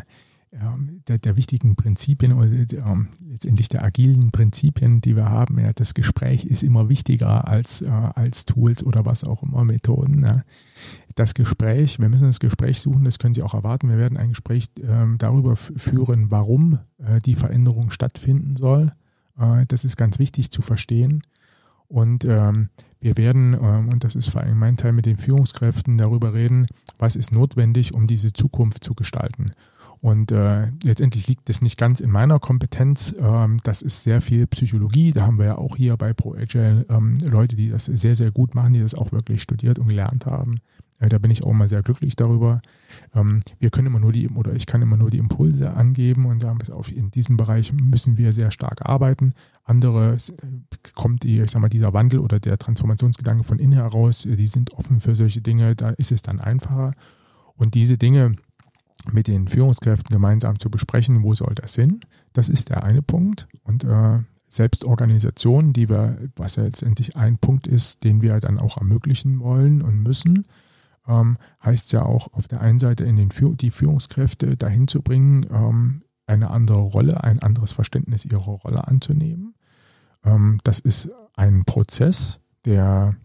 [1.08, 5.60] der, der, wichtigen Prinzipien oder ähm, letztendlich der agilen Prinzipien, die wir haben.
[5.60, 10.24] Ja, das Gespräch ist immer wichtiger als, äh, als Tools oder was auch immer, Methoden.
[10.24, 10.44] Ja.
[11.16, 13.90] Das Gespräch, wir müssen das Gespräch suchen, das können Sie auch erwarten.
[13.90, 18.94] Wir werden ein Gespräch äh, darüber führen, warum äh, die Veränderung stattfinden soll.
[19.38, 21.22] Äh, das ist ganz wichtig zu verstehen.
[21.88, 22.70] Und ähm,
[23.00, 26.68] wir werden, ähm, und das ist vor allem mein Teil mit den Führungskräften, darüber reden,
[26.98, 29.52] was ist notwendig, um diese Zukunft zu gestalten.
[30.02, 33.16] Und äh, letztendlich liegt das nicht ganz in meiner Kompetenz.
[33.20, 35.12] Ähm, das ist sehr viel Psychologie.
[35.12, 38.56] Da haben wir ja auch hier bei ProAgile ähm, Leute, die das sehr, sehr gut
[38.56, 40.60] machen, die das auch wirklich studiert und gelernt haben.
[41.00, 42.62] Äh, da bin ich auch immer sehr glücklich darüber.
[43.14, 46.40] Ähm, wir können immer nur die, oder ich kann immer nur die Impulse angeben und
[46.40, 49.34] sagen, bis auf in diesem Bereich müssen wir sehr stark arbeiten.
[49.64, 50.18] Andere
[50.94, 54.74] kommt die, ich sag mal, dieser Wandel oder der Transformationsgedanke von innen heraus, die sind
[54.74, 56.94] offen für solche Dinge, da ist es dann einfacher.
[57.56, 58.36] Und diese Dinge,
[59.12, 62.02] mit den Führungskräften gemeinsam zu besprechen, wo soll das hin.
[62.34, 63.48] Das ist der eine Punkt.
[63.64, 68.78] Und äh, Selbstorganisation, die wir, was ja letztendlich ein Punkt ist, den wir dann auch
[68.78, 70.46] ermöglichen wollen und müssen,
[71.08, 75.46] ähm, heißt ja auch auf der einen Seite in den die Führungskräfte dahin zu bringen,
[75.52, 79.56] ähm, eine andere Rolle, ein anderes Verständnis ihrer Rolle anzunehmen.
[80.24, 83.16] Ähm, das ist ein Prozess, der,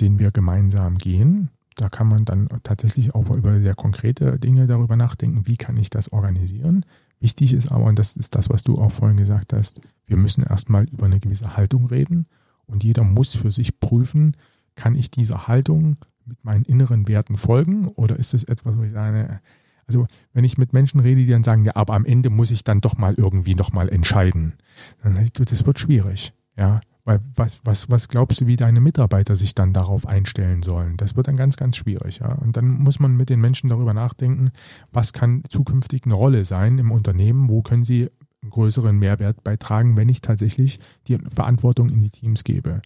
[0.00, 1.50] den wir gemeinsam gehen.
[1.76, 5.90] Da kann man dann tatsächlich auch über sehr konkrete Dinge darüber nachdenken, wie kann ich
[5.90, 6.84] das organisieren.
[7.20, 10.44] Wichtig ist aber, und das ist das, was du auch vorhin gesagt hast, wir müssen
[10.44, 12.26] erstmal über eine gewisse Haltung reden
[12.66, 14.36] und jeder muss für sich prüfen,
[14.74, 15.96] kann ich dieser Haltung
[16.26, 19.40] mit meinen inneren Werten folgen oder ist es etwas, wo ich sage,
[19.86, 22.64] also wenn ich mit Menschen rede, die dann sagen, ja, aber am Ende muss ich
[22.64, 24.54] dann doch mal irgendwie nochmal entscheiden,
[25.02, 26.32] dann sage ich, das wird schwierig.
[26.56, 30.96] Ja, weil was, was, was glaubst du, wie deine Mitarbeiter sich dann darauf einstellen sollen?
[30.96, 32.20] Das wird dann ganz, ganz schwierig.
[32.20, 32.32] Ja?
[32.32, 34.50] Und dann muss man mit den Menschen darüber nachdenken,
[34.90, 38.10] was kann zukünftig eine Rolle sein im Unternehmen, wo können sie
[38.42, 42.80] einen größeren Mehrwert beitragen, wenn ich tatsächlich die Verantwortung in die Teams gebe.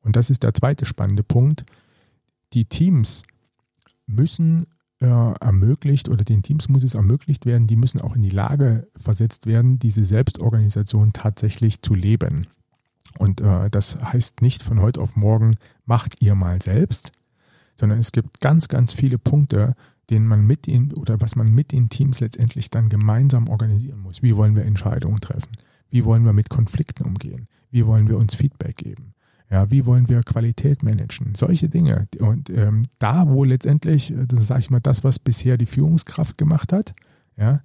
[0.00, 1.64] Und das ist der zweite spannende Punkt.
[2.52, 3.24] Die Teams
[4.06, 4.66] müssen
[5.00, 8.86] äh, ermöglicht oder den Teams muss es ermöglicht werden, die müssen auch in die Lage
[8.96, 12.46] versetzt werden, diese Selbstorganisation tatsächlich zu leben.
[13.18, 17.12] Und äh, das heißt nicht von heute auf morgen, macht ihr mal selbst,
[17.76, 19.74] sondern es gibt ganz, ganz viele Punkte,
[20.10, 24.22] denen man mit den oder was man mit den Teams letztendlich dann gemeinsam organisieren muss.
[24.22, 25.52] Wie wollen wir Entscheidungen treffen?
[25.90, 27.48] Wie wollen wir mit Konflikten umgehen?
[27.70, 29.14] Wie wollen wir uns Feedback geben?
[29.50, 31.34] Ja, wie wollen wir Qualität managen?
[31.34, 32.08] Solche Dinge.
[32.18, 36.38] Und ähm, da, wo letztendlich, äh, das sage ich mal, das, was bisher die Führungskraft
[36.38, 36.94] gemacht hat,
[37.36, 37.60] ja,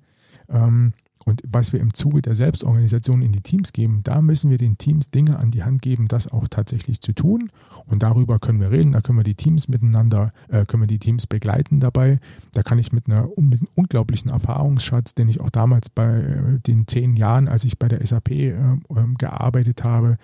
[0.49, 0.93] ähm,
[1.25, 4.77] und was wir im Zuge der Selbstorganisation in die Teams geben, da müssen wir den
[4.77, 7.51] Teams Dinge an die Hand geben, das auch tatsächlich zu tun.
[7.85, 10.99] Und darüber können wir reden, da können wir die Teams miteinander, äh, können wir die
[10.99, 12.19] Teams begleiten dabei.
[12.53, 16.59] Da kann ich mit, einer, mit einem unglaublichen Erfahrungsschatz, den ich auch damals bei äh,
[16.65, 20.17] den zehn Jahren, als ich bei der SAP äh, ähm, gearbeitet habe,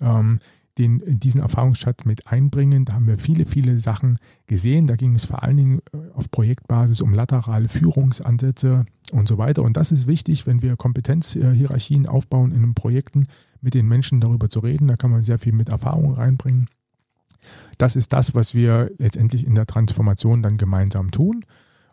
[0.00, 0.38] ähm,
[0.78, 2.84] den, diesen Erfahrungsschatz mit einbringen.
[2.84, 4.86] Da haben wir viele, viele Sachen gesehen.
[4.86, 9.62] Da ging es vor allen Dingen äh, auf Projektbasis um laterale Führungsansätze und so weiter.
[9.62, 13.26] Und das ist wichtig, wenn wir Kompetenzhierarchien aufbauen in Projekten,
[13.60, 14.86] mit den Menschen darüber zu reden.
[14.86, 16.68] Da kann man sehr viel mit Erfahrung reinbringen.
[17.76, 21.44] Das ist das, was wir letztendlich in der Transformation dann gemeinsam tun.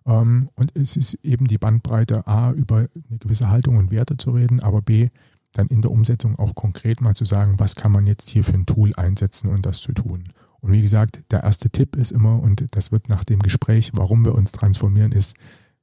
[0.05, 4.31] Ähm, und es ist eben die Bandbreite, A, über eine gewisse Haltung und Werte zu
[4.31, 5.09] reden, aber B,
[5.58, 8.53] dann in der Umsetzung auch konkret mal zu sagen, was kann man jetzt hier für
[8.53, 10.30] ein Tool einsetzen und das zu tun.
[10.60, 14.26] Und wie gesagt, der erste Tipp ist immer, und das wird nach dem Gespräch, warum
[14.26, 15.36] wir uns transformieren, ist,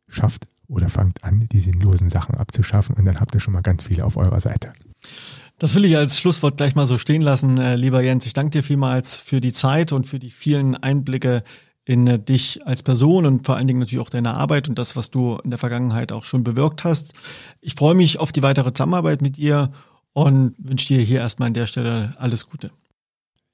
[0.09, 3.85] schafft oder fangt an, die sinnlosen Sachen abzuschaffen und dann habt ihr schon mal ganz
[3.85, 4.73] viele auf eurer Seite.
[5.59, 8.27] Das will ich als Schlusswort gleich mal so stehen lassen, äh, lieber Jens.
[8.27, 11.45] Ich danke dir vielmals für die Zeit und für die vielen Einblicke
[11.85, 15.11] in dich als Person und vor allen Dingen natürlich auch deine Arbeit und das, was
[15.11, 17.13] du in der Vergangenheit auch schon bewirkt hast.
[17.61, 19.73] Ich freue mich auf die weitere Zusammenarbeit mit dir
[20.13, 22.71] und wünsche dir hier erstmal an der Stelle alles Gute.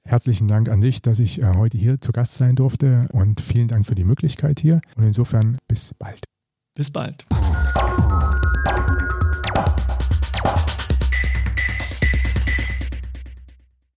[0.04, 3.68] Herzlichen Dank an dich, dass ich äh, heute hier zu Gast sein durfte und vielen
[3.68, 6.24] Dank für die Möglichkeit hier und insofern bis bald.
[6.74, 7.26] Bis bald.